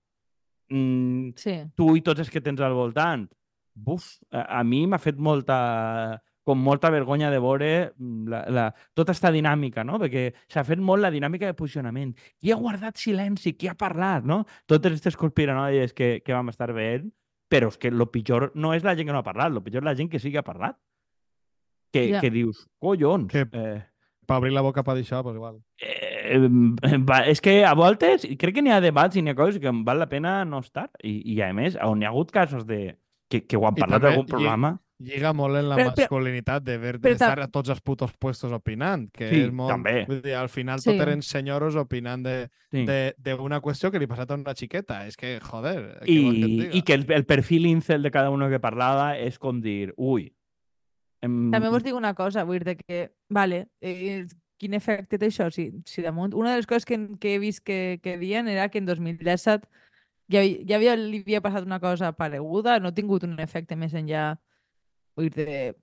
Mm, 0.72 1.34
Sí. 1.36 1.54
tu 1.76 1.90
i 1.96 2.00
tots 2.00 2.20
els 2.24 2.30
que 2.32 2.40
tens 2.40 2.60
al 2.64 2.72
voltant. 2.72 3.26
Buf, 3.74 4.18
a, 4.30 4.58
a 4.60 4.64
mi 4.64 4.86
m'ha 4.86 4.98
fet 5.00 5.16
molta 5.18 6.20
com 6.44 6.58
molta 6.58 6.90
vergonya 6.90 7.28
de 7.30 7.38
veure 7.38 7.92
mm, 7.96 8.28
la, 8.28 8.40
la, 8.50 8.64
tota 8.94 9.12
aquesta 9.12 9.30
dinàmica, 9.30 9.84
no? 9.86 9.98
Perquè 10.02 10.32
s'ha 10.50 10.64
fet 10.66 10.80
molt 10.82 11.00
la 11.04 11.10
dinàmica 11.14 11.46
de 11.46 11.54
posicionament. 11.54 12.16
Qui 12.40 12.50
ha 12.50 12.56
guardat 12.58 12.96
silenci? 12.98 13.52
Qui 13.54 13.68
ha 13.70 13.76
parlat, 13.78 14.24
no? 14.26 14.40
Totes 14.66 14.90
aquestes 14.90 15.16
conspiranoies 15.16 15.92
que, 15.94 16.20
que 16.24 16.34
vam 16.34 16.48
estar 16.50 16.72
veient, 16.74 17.06
però 17.48 17.68
és 17.70 17.78
que 17.78 17.92
el 17.92 18.02
pitjor 18.10 18.50
no 18.56 18.72
és 18.74 18.82
la 18.82 18.96
gent 18.96 19.06
que 19.06 19.12
no 19.14 19.20
ha 19.22 19.28
parlat, 19.28 19.52
el 19.52 19.62
pitjor 19.62 19.84
és 19.84 19.90
la 19.92 19.94
gent 19.94 20.10
que 20.10 20.18
sí 20.18 20.32
que 20.32 20.38
ha 20.42 20.46
parlat. 20.48 20.76
Que, 21.92 22.08
Ja. 22.10 22.20
que 22.20 22.30
dius, 22.30 22.66
collons, 22.80 23.30
Que- 23.30 23.46
eh, 23.52 23.84
Per 24.26 24.36
obrir 24.38 24.52
la 24.54 24.62
boca 24.62 24.82
per 24.82 24.94
dir 24.96 25.02
això, 25.04 25.22
pues 25.22 25.34
igual. 25.36 25.60
eh, 25.78 26.01
Eh, 26.22 26.98
va, 27.08 27.22
és 27.26 27.40
que 27.42 27.64
a 27.66 27.74
voltes 27.74 28.24
crec 28.38 28.54
que 28.54 28.62
n'hi 28.62 28.70
ha 28.72 28.80
debats 28.80 29.16
i 29.18 29.22
n'hi 29.22 29.32
ha 29.34 29.38
coses 29.38 29.58
que 29.62 29.70
val 29.84 29.98
la 29.98 30.08
pena 30.08 30.44
no 30.44 30.60
estar. 30.62 30.88
I, 31.02 31.18
i 31.34 31.40
a 31.42 31.52
més, 31.56 31.76
on 31.82 32.02
hi 32.02 32.06
ha 32.06 32.12
hagut 32.14 32.30
casos 32.30 32.66
de... 32.66 32.96
que, 33.28 33.42
que 33.48 33.56
ho 33.56 33.66
han 33.66 33.74
parlat 33.74 34.02
d'algun 34.02 34.26
programa... 34.26 34.78
Lliga 35.02 35.32
molt 35.34 35.56
en 35.58 35.64
la 35.66 35.74
Però- 35.74 35.90
però- 35.96 36.04
masculinitat 36.04 36.62
de 36.62 36.76
ver, 36.78 36.92
però 37.02 37.10
d'estar 37.16 37.40
a 37.42 37.48
tots 37.50 37.72
els 37.74 37.80
putos 37.82 38.12
puestos 38.22 38.52
opinant, 38.54 39.08
que 39.10 39.26
Sí, 39.32 39.40
és 39.48 39.50
molt... 39.50 39.72
també. 39.72 40.04
Vull 40.06 40.20
dir, 40.22 40.36
al 40.38 40.46
final 40.52 40.78
Sí. 40.78 40.92
tot 40.92 41.00
eren 41.02 41.24
senyoros 41.26 41.74
opinant 41.80 42.22
de, 42.22 42.34
Sí. 42.70 42.84
de, 42.86 42.98
de 43.18 43.34
una 43.34 43.58
qüestió 43.60 43.90
que 43.90 43.98
li 43.98 44.06
ha 44.06 44.12
passat 44.12 44.30
a 44.30 44.36
una 44.38 44.54
xiqueta. 44.54 45.00
És 45.08 45.16
que, 45.18 45.40
joder, 45.42 45.98
que 46.04 46.12
I, 46.12 46.20
diga? 46.44 46.68
i 46.78 46.82
que 46.86 46.94
el, 46.94 47.06
el 47.18 47.24
perfil 47.26 47.66
incel 47.66 48.02
de 48.06 48.12
cada 48.14 48.30
uno 48.30 48.46
que 48.48 48.60
parlava 48.62 49.16
és 49.18 49.40
com 49.42 49.58
dir, 49.60 49.90
ui... 49.96 50.28
Em... 51.22 51.50
També 51.50 51.68
vos 51.74 51.82
dic 51.82 51.94
una 51.98 52.14
cosa, 52.14 52.44
vull 52.46 52.62
dir 52.62 52.76
que, 52.86 53.08
vale, 53.30 53.64
eh, 53.80 54.22
quin 54.62 54.78
efecte 54.78 55.18
té 55.18 55.28
això? 55.28 55.48
Si, 55.50 55.68
si 55.88 56.04
damunt... 56.04 56.36
Una 56.38 56.54
de 56.54 56.62
les 56.62 56.68
coses 56.70 56.86
que, 56.88 56.98
que 57.20 57.34
he 57.34 57.42
vist 57.42 57.64
que, 57.66 57.98
que 58.02 58.16
diuen 58.20 58.48
era 58.48 58.68
que 58.70 58.78
en 58.78 58.86
2017 58.86 59.66
ja, 60.32 60.42
ja 60.42 60.78
havia, 60.78 60.96
li 60.96 61.22
havia 61.26 61.42
passat 61.44 61.66
una 61.66 61.80
cosa 61.82 62.12
pareguda, 62.16 62.78
no 62.80 62.92
ha 62.92 62.96
tingut 62.96 63.26
un 63.26 63.38
efecte 63.42 63.76
més 63.76 63.94
enllà, 63.98 64.32
de... 65.16 65.74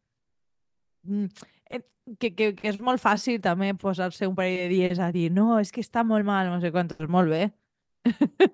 Mm, 1.04 1.28
Que, 2.20 2.32
que, 2.34 2.56
que 2.58 2.72
és 2.72 2.80
molt 2.82 2.98
fàcil 2.98 3.38
també 3.38 3.68
posar-se 3.78 4.26
un 4.26 4.34
parell 4.34 4.64
de 4.64 4.70
dies 4.72 4.98
a 4.98 5.12
dir 5.14 5.28
no, 5.30 5.60
és 5.62 5.70
que 5.70 5.84
està 5.84 6.02
molt 6.02 6.26
mal, 6.26 6.48
no 6.50 6.58
sé 6.58 6.72
quantos, 6.74 7.06
molt 7.06 7.30
bé. 7.30 7.52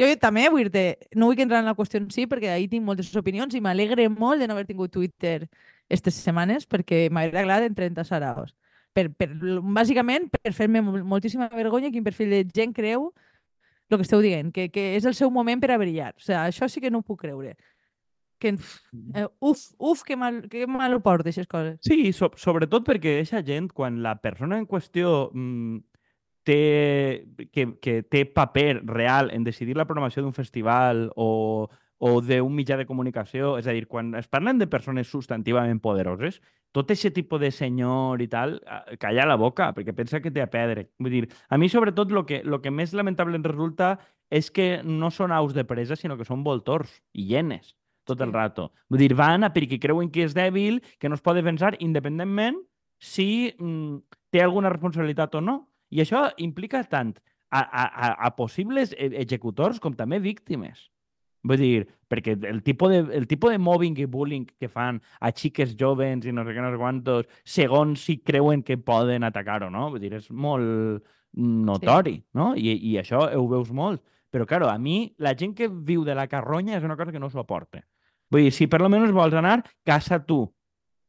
jo 0.00 0.08
també 0.18 0.48
vull 0.50 0.66
dir 0.74 0.96
no 1.14 1.28
vull 1.30 1.38
entrar 1.44 1.60
en 1.62 1.68
la 1.70 1.76
qüestió 1.78 2.00
en 2.00 2.08
si 2.10 2.26
perquè 2.26 2.50
ahir 2.50 2.66
tinc 2.72 2.82
moltes 2.82 3.12
opinions 3.20 3.54
i 3.54 3.60
m'alegre 3.62 4.08
molt 4.10 4.42
de 4.42 4.48
no 4.48 4.56
haver 4.56 4.66
tingut 4.66 4.90
Twitter 4.96 5.46
aquestes 5.46 6.18
setmanes 6.24 6.66
perquè 6.66 7.04
m'hauria 7.10 7.44
agradat 7.44 7.68
en 7.70 7.78
30 7.78 8.06
saraos. 8.08 8.56
Per, 8.96 9.08
per, 9.14 9.28
bàsicament 9.62 10.28
per 10.32 10.52
fer-me 10.56 10.80
mol- 10.82 11.04
moltíssima 11.06 11.48
vergonya 11.52 11.90
quin 11.94 12.06
perfil 12.06 12.32
de 12.34 12.44
gent 12.54 12.72
creu 12.74 13.12
el 13.88 13.96
que 13.96 14.04
esteu 14.04 14.20
dient, 14.20 14.52
que, 14.52 14.68
que 14.68 14.94
és 14.98 15.06
el 15.08 15.14
seu 15.16 15.30
moment 15.32 15.60
per 15.62 15.70
a 15.72 15.78
brillar. 15.80 16.12
O 16.16 16.20
sigui, 16.20 16.36
això 16.36 16.68
sí 16.68 16.80
que 16.84 16.90
no 16.92 17.00
ho 17.00 17.06
puc 17.06 17.22
creure. 17.22 17.54
Que, 18.38 18.52
eh, 18.54 19.26
uf, 19.40 19.64
uf, 19.78 20.02
que 20.06 20.14
mal, 20.16 20.42
que 20.50 20.66
mal 20.70 20.92
ho 20.94 21.00
porta, 21.02 21.26
aquestes 21.26 21.48
coses. 21.50 21.78
Sí, 21.82 22.12
so 22.12 22.28
sobretot 22.38 22.84
perquè 22.86 23.16
aquesta 23.16 23.40
gent, 23.42 23.70
quan 23.74 24.02
la 24.04 24.18
persona 24.20 24.60
en 24.60 24.66
qüestió 24.68 25.30
mm, 25.32 25.80
té, 26.46 26.60
que, 27.50 27.66
que 27.82 28.02
té 28.04 28.24
paper 28.26 28.82
real 28.86 29.32
en 29.34 29.42
decidir 29.44 29.76
la 29.76 29.88
programació 29.88 30.22
d'un 30.22 30.36
festival 30.36 31.08
o, 31.16 31.68
o 31.98 32.20
d'un 32.22 32.54
mitjà 32.54 32.76
de 32.78 32.86
comunicació, 32.86 33.56
és 33.58 33.66
a 33.66 33.74
dir, 33.74 33.88
quan 33.90 34.14
es 34.14 34.28
parlen 34.30 34.58
de 34.58 34.68
persones 34.70 35.10
substantivament 35.10 35.80
poderoses, 35.82 36.38
tot 36.72 36.90
aquest 36.92 37.14
tipus 37.16 37.40
de 37.42 37.50
senyor 37.50 38.22
i 38.22 38.28
tal, 38.30 38.60
eh, 38.62 38.96
calla 39.02 39.26
la 39.26 39.36
boca, 39.36 39.72
perquè 39.74 39.94
pensa 39.96 40.20
que 40.22 40.30
té 40.30 40.42
a 40.42 40.50
perdre. 40.50 40.88
Vull 40.98 41.16
dir, 41.16 41.24
a 41.48 41.58
mi 41.58 41.68
sobretot 41.68 42.12
el 42.12 42.24
que, 42.24 42.42
lo 42.44 42.62
que 42.62 42.70
més 42.70 42.94
lamentable 42.94 43.36
em 43.36 43.44
resulta 43.44 43.98
és 44.30 44.50
que 44.50 44.82
no 44.84 45.10
són 45.10 45.32
aus 45.32 45.54
de 45.54 45.64
presa, 45.64 45.96
sinó 45.96 46.16
que 46.16 46.28
són 46.28 46.44
voltors 46.44 47.00
i 47.12 47.26
hienes 47.26 47.74
tot 48.08 48.20
el 48.24 48.32
rato. 48.32 48.70
Vull 48.88 49.02
dir, 49.04 49.14
van 49.14 49.44
a 49.44 49.52
perquè 49.52 49.78
creuen 49.80 50.08
que 50.10 50.24
és 50.24 50.34
dèbil, 50.36 50.80
que 50.98 51.10
no 51.10 51.18
es 51.18 51.24
pot 51.24 51.36
defensar 51.36 51.74
independentment 51.84 52.56
si 52.98 53.54
mm, 53.58 53.98
té 54.32 54.42
alguna 54.42 54.72
responsabilitat 54.72 55.34
o 55.36 55.42
no. 55.44 55.58
I 55.92 56.02
això 56.04 56.28
implica 56.40 56.82
tant 56.88 57.14
a, 57.50 57.60
a, 57.60 57.84
a, 57.84 58.08
a 58.28 58.30
possibles 58.36 58.94
e- 58.96 59.12
executors 59.20 59.80
com 59.80 59.96
també 59.96 60.20
víctimes. 60.24 60.88
Vull 61.48 61.62
dir, 61.62 61.86
perquè 62.10 62.34
el 62.48 62.62
tipus, 62.66 62.92
de, 62.92 63.00
el 63.16 63.26
tipus 63.30 63.54
de 63.54 63.60
mobbing 63.62 63.98
i 64.02 64.08
bullying 64.10 64.46
que 64.48 64.68
fan 64.68 65.00
a 65.20 65.30
xiques 65.32 65.74
jovens 65.78 66.26
i 66.26 66.34
no 66.34 66.44
sé 66.44 66.54
què, 66.56 66.64
no 66.64 66.72
sé 66.72 66.80
quantos, 66.80 67.28
segons 67.44 68.04
si 68.04 68.18
creuen 68.20 68.64
que 68.66 68.78
poden 68.78 69.24
atacar 69.24 69.62
o 69.64 69.70
no, 69.72 69.88
vull 69.94 70.02
dir, 70.02 70.12
és 70.18 70.28
molt 70.30 71.04
notori, 71.38 72.18
no? 72.34 72.52
I, 72.56 72.74
I 72.92 72.98
això 73.00 73.26
ho 73.36 73.48
veus 73.48 73.70
molt. 73.72 74.02
Però, 74.30 74.44
claro, 74.44 74.68
a 74.68 74.76
mi, 74.78 75.14
la 75.18 75.32
gent 75.36 75.54
que 75.56 75.68
viu 75.68 76.04
de 76.04 76.14
la 76.16 76.26
carronya 76.28 76.76
és 76.76 76.84
una 76.84 76.96
cosa 76.96 77.12
que 77.12 77.20
no 77.20 77.30
s'ho 77.32 77.40
aporta. 77.40 77.80
Vull 78.28 78.44
dir, 78.44 78.52
si 78.52 78.66
per 78.68 78.82
lo 78.82 78.90
menos 78.92 79.12
vols 79.16 79.34
anar, 79.34 79.62
casa 79.88 80.20
tu. 80.24 80.42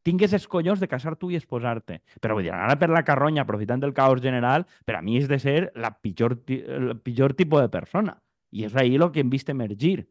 Tingues 0.07 0.31
els 0.33 0.47
collons 0.47 0.79
de 0.79 0.87
casar 0.87 1.17
tu 1.19 1.27
i 1.29 1.35
esposar-te. 1.35 1.99
Però 2.23 2.37
vull 2.37 2.47
dir, 2.47 2.53
anar 2.55 2.77
per 2.79 2.87
la 2.93 3.03
carronya 3.03 3.43
aprofitant 3.43 3.83
del 3.83 3.93
caos 3.93 4.23
general, 4.23 4.65
per 4.87 4.95
a 4.95 5.01
mi 5.03 5.17
és 5.19 5.27
de 5.27 5.39
ser 5.39 5.57
la 5.75 5.91
pitjor, 5.99 6.37
el 6.47 6.95
pitjor 7.03 7.35
tipus 7.35 7.65
de 7.65 7.73
persona. 7.73 8.15
I 8.55 8.65
és 8.69 8.75
ahir 8.79 9.01
el 9.01 9.11
que 9.11 9.19
hem 9.19 9.29
vist 9.29 9.51
emergir. 9.51 10.07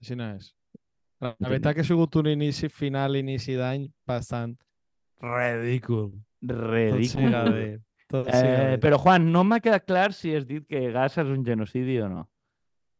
Així 0.00 0.16
no 0.16 0.30
és. 0.36 0.50
La, 1.20 1.34
veritat 1.44 1.74
que 1.76 1.82
ha 1.82 1.84
sigut 1.84 2.14
un 2.16 2.26
inici, 2.32 2.68
final, 2.72 3.16
inici 3.16 3.54
d'any 3.58 3.86
bastant 4.08 4.56
ridícul. 5.20 6.12
Tot 6.40 6.56
Ridícul. 6.72 7.04
siga 7.28 7.42
dit. 7.52 7.80
Tot 8.08 8.26
siga 8.26 8.38
Eh, 8.40 8.70
dit. 8.72 8.80
però, 8.80 8.96
Juan, 8.98 9.30
no 9.30 9.42
m'ha 9.44 9.60
quedat 9.60 9.84
clar 9.84 10.12
si 10.16 10.34
has 10.34 10.46
dit 10.46 10.64
que 10.66 10.90
Gaza 10.90 11.20
és 11.22 11.28
un 11.28 11.44
genocidi 11.44 11.98
o 12.00 12.08
no. 12.08 12.28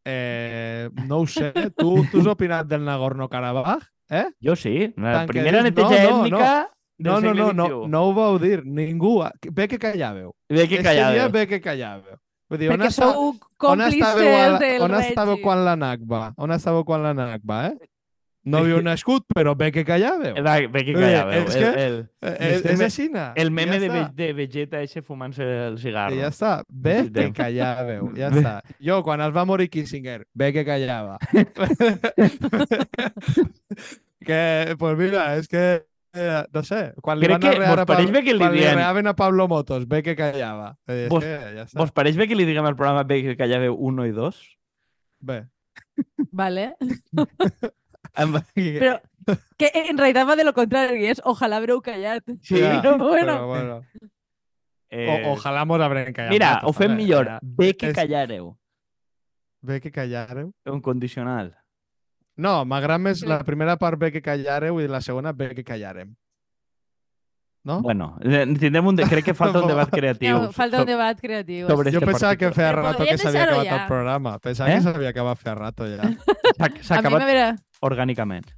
Eh, 0.04 0.90
no 1.06 1.20
ho 1.20 1.26
sé. 1.26 1.52
Tu, 1.76 1.88
tu 2.10 2.20
has 2.20 2.26
opinat 2.26 2.66
del 2.68 2.84
Nagorno-Karabakh? 2.84 3.86
Eh? 4.10 4.26
Jo 4.42 4.54
sí. 4.56 4.92
La 4.96 5.20
Tant 5.20 5.28
primera 5.28 5.62
dius, 5.62 5.70
neteja 5.70 6.02
no, 6.04 6.10
no, 6.10 6.24
ètnica 6.26 6.70
No, 7.00 7.18
no, 7.20 7.32
no, 7.32 7.52
no, 7.56 7.66
XXI. 7.66 7.88
no 7.88 8.00
ho 8.04 8.12
vau 8.12 8.38
dir. 8.38 8.62
Ningú. 8.66 9.22
Bé 9.52 9.66
que 9.68 9.78
callàveu. 9.80 10.34
Bé 10.50 10.66
que 10.68 10.82
callàveu. 10.84 11.14
dia 11.16 11.28
bé 11.32 11.46
que 11.48 11.60
callàveu. 11.64 12.18
Vull 12.50 12.58
dir, 12.58 12.66
on, 12.72 12.80
Perquè 12.80 12.88
està, 12.90 13.06
sou 13.12 13.28
on 13.30 13.36
còmplices 13.62 14.00
estàveu, 14.00 14.34
a 14.34 14.58
del 14.58 14.82
on 14.82 14.90
estàveu 14.98 15.36
quan 15.44 15.62
la 15.64 15.76
Nakba? 15.78 16.32
On 16.36 16.50
estàveu 16.50 16.82
quan 16.84 17.02
la 17.06 17.14
Nakba, 17.14 17.60
eh? 17.70 17.76
No 18.50 18.56
havíeu 18.62 18.80
nascut, 18.80 19.26
però 19.36 19.52
bé 19.54 19.66
que 19.70 19.82
callàveu. 19.84 20.32
Va, 20.42 20.54
bé 20.72 20.80
que 20.86 20.94
callàveu. 20.96 21.42
és 21.44 21.54
El, 21.54 21.62
que- 21.62 21.82
el, 21.84 21.96
És, 22.22 22.54
Este 22.56 22.72
és 22.72 22.80
així, 22.86 23.08
na. 23.12 23.34
el 23.36 23.50
meme 23.52 23.74
ja 23.76 23.80
de. 23.82 23.88
Ve- 23.90 24.08
de 24.16 24.32
Vegeta 24.32 24.80
ese 24.80 25.02
fumant-se 25.02 25.44
el 25.44 25.76
cigarro. 25.78 26.14
Que 26.16 26.22
ja 26.22 26.28
està. 26.32 26.64
Bé 26.66 27.10
que 27.12 27.26
callàveu. 27.36 28.08
Ja 28.16 28.30
Bé. 28.30 28.40
està. 28.40 28.62
Jo, 28.80 29.02
quan 29.04 29.20
es 29.20 29.34
va 29.36 29.44
morir 29.44 29.68
Kissinger, 29.68 30.24
bé 30.32 30.52
que 30.54 30.64
callava. 30.64 31.18
que, 34.24 34.76
pues 34.78 34.96
mira, 34.98 35.36
és 35.36 35.48
que, 35.48 35.84
eh, 36.14 36.44
no 36.52 36.62
sé, 36.62 36.92
quan 37.02 37.18
li 37.20 37.26
Crec 37.26 37.34
van 37.36 37.40
que 37.40 37.48
arrear 37.48 37.70
vos 37.70 37.78
a, 37.78 37.86
Pablo, 37.86 37.94
pareix 37.94 38.10
bé 38.12 38.22
que 38.24 38.32
li 38.34 38.38
quan 38.42 38.52
li 38.52 38.58
diem- 38.60 38.72
arreaven 38.74 39.06
a 39.06 39.14
Pablo 39.16 39.46
Motos, 39.48 39.86
bé 39.88 40.02
que 40.02 40.16
callava. 40.16 40.76
És 40.86 41.08
Vos- 41.08 41.24
que 41.24 41.36
ja 41.56 41.64
està. 41.66 41.78
Vos 41.78 41.92
pareix 41.92 42.16
bé 42.16 42.26
que 42.28 42.34
li 42.38 42.44
diguem 42.48 42.66
al 42.66 42.76
programa 42.76 43.04
bé 43.04 43.20
que 43.26 43.36
callàveu 43.36 43.76
1 43.78 44.06
i 44.10 44.12
2? 44.12 44.40
Bé. 45.20 45.40
Vale. 46.32 46.74
Amb... 48.14 48.38
Però 48.54 48.96
que 49.60 49.68
en 49.74 49.98
realitat 49.98 50.26
va 50.28 50.34
de 50.36 50.44
lo 50.44 50.52
contrari, 50.56 51.04
és 51.12 51.20
ojalà 51.24 51.58
haureu 51.60 51.80
callat. 51.84 52.24
Sí, 52.42 52.58
Ja, 52.58 52.80
però 52.82 52.96
bueno. 52.98 53.34
Però, 53.36 53.46
bueno. 53.46 53.82
Eh, 54.90 55.06
O, 55.06 55.36
ojalà 55.36 55.62
mos 55.68 55.80
habrem 55.80 56.08
callat. 56.12 56.32
Mira, 56.32 56.48
ho 56.66 56.72
fem 56.74 56.96
millor. 56.96 57.28
Bé 57.42 57.74
que 57.78 57.92
callareu. 57.94 58.56
Bé 59.62 59.80
que 59.80 59.92
callareu. 59.92 60.50
Un 60.66 60.80
condicional. 60.80 61.52
No, 62.40 62.64
m'agrada 62.64 62.98
més 63.02 63.20
la 63.28 63.42
primera 63.44 63.76
part 63.76 63.98
bé 64.00 64.10
que 64.14 64.22
callareu 64.24 64.80
i 64.80 64.88
la 64.88 65.00
segona 65.04 65.32
bé 65.36 65.50
que 65.54 65.64
callarem. 65.64 66.14
No? 67.62 67.82
Bueno, 67.84 68.14
eh, 68.24 68.46
tindrem 68.58 68.86
un 68.88 68.96
de... 68.96 69.04
crec 69.04 69.24
que 69.26 69.34
falta 69.36 69.60
un 69.60 69.68
debat 69.72 69.90
creatiu. 69.92 70.38
No, 70.46 70.52
falta 70.56 70.80
un 70.80 70.86
debat 70.88 71.18
creatiu. 71.20 71.66
sobre 71.68 71.92
Jo 71.92 72.00
pensava 72.00 72.36
que 72.40 72.48
feia 72.56 72.70
rato 72.72 73.04
que 73.04 73.18
s'havia 73.18 73.44
deixar-ho 73.44 73.58
acabat 73.60 73.66
ja. 73.68 73.82
el 73.82 73.86
programa. 73.90 74.38
Pensava 74.40 74.70
Eh? 74.72 74.78
que 74.78 74.86
s'havia 74.86 75.10
acabat 75.12 75.38
fer 75.42 75.54
rato 75.58 75.84
ja. 75.90 76.08
S'ha 76.80 76.96
mi 76.96 76.98
acabat 77.02 77.20
m'haurà... 77.26 77.50
orgànicament. 77.84 78.48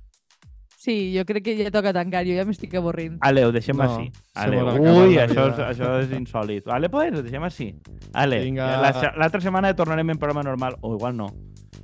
Sí, 0.82 1.12
jo 1.16 1.22
crec 1.26 1.44
que 1.46 1.52
ja 1.58 1.70
toca 1.74 1.92
tancar, 1.94 2.24
jo 2.26 2.34
ja 2.34 2.44
m'estic 2.46 2.72
avorrint. 2.78 3.18
Ale, 3.22 3.44
ho 3.46 3.52
deixem 3.54 3.76
No, 3.78 3.84
així. 3.86 4.08
Ale, 4.34 4.62
ui, 4.78 5.18
això 5.22 5.48
és, 5.50 5.58
això 5.66 5.90
és 6.02 6.14
insòlid. 6.16 6.64
Vale, 6.66 6.88
pues, 6.90 7.12
ho 7.18 7.22
deixem 7.22 7.42
així. 7.46 7.68
Ale, 8.14 8.40
Vinga. 8.42 8.80
la 8.82 8.90
se- 8.94 9.12
l'altra 9.18 9.40
setmana 9.40 9.74
tornarem 9.78 10.10
en 10.10 10.18
programa 10.18 10.42
normal. 10.42 10.78
O 10.82 10.94
igual 10.96 11.16
no. 11.16 11.28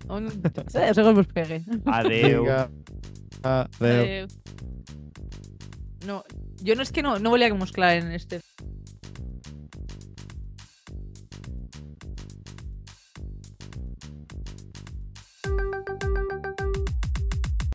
Un... 0.09 0.29
Segons 0.73 1.15
vos 1.17 1.29
pegue. 1.33 1.63
Adeu. 1.85 2.43
Vinga. 2.43 2.71
Adéu. 3.43 4.01
Adéu. 4.01 4.27
No, 6.07 6.23
jo 6.65 6.75
no 6.75 6.85
és 6.87 6.93
que 6.95 7.03
no, 7.03 7.19
no 7.19 7.31
volia 7.35 7.51
que 7.51 7.59
mos 7.59 7.73
claren 7.75 8.13
este 8.15 8.41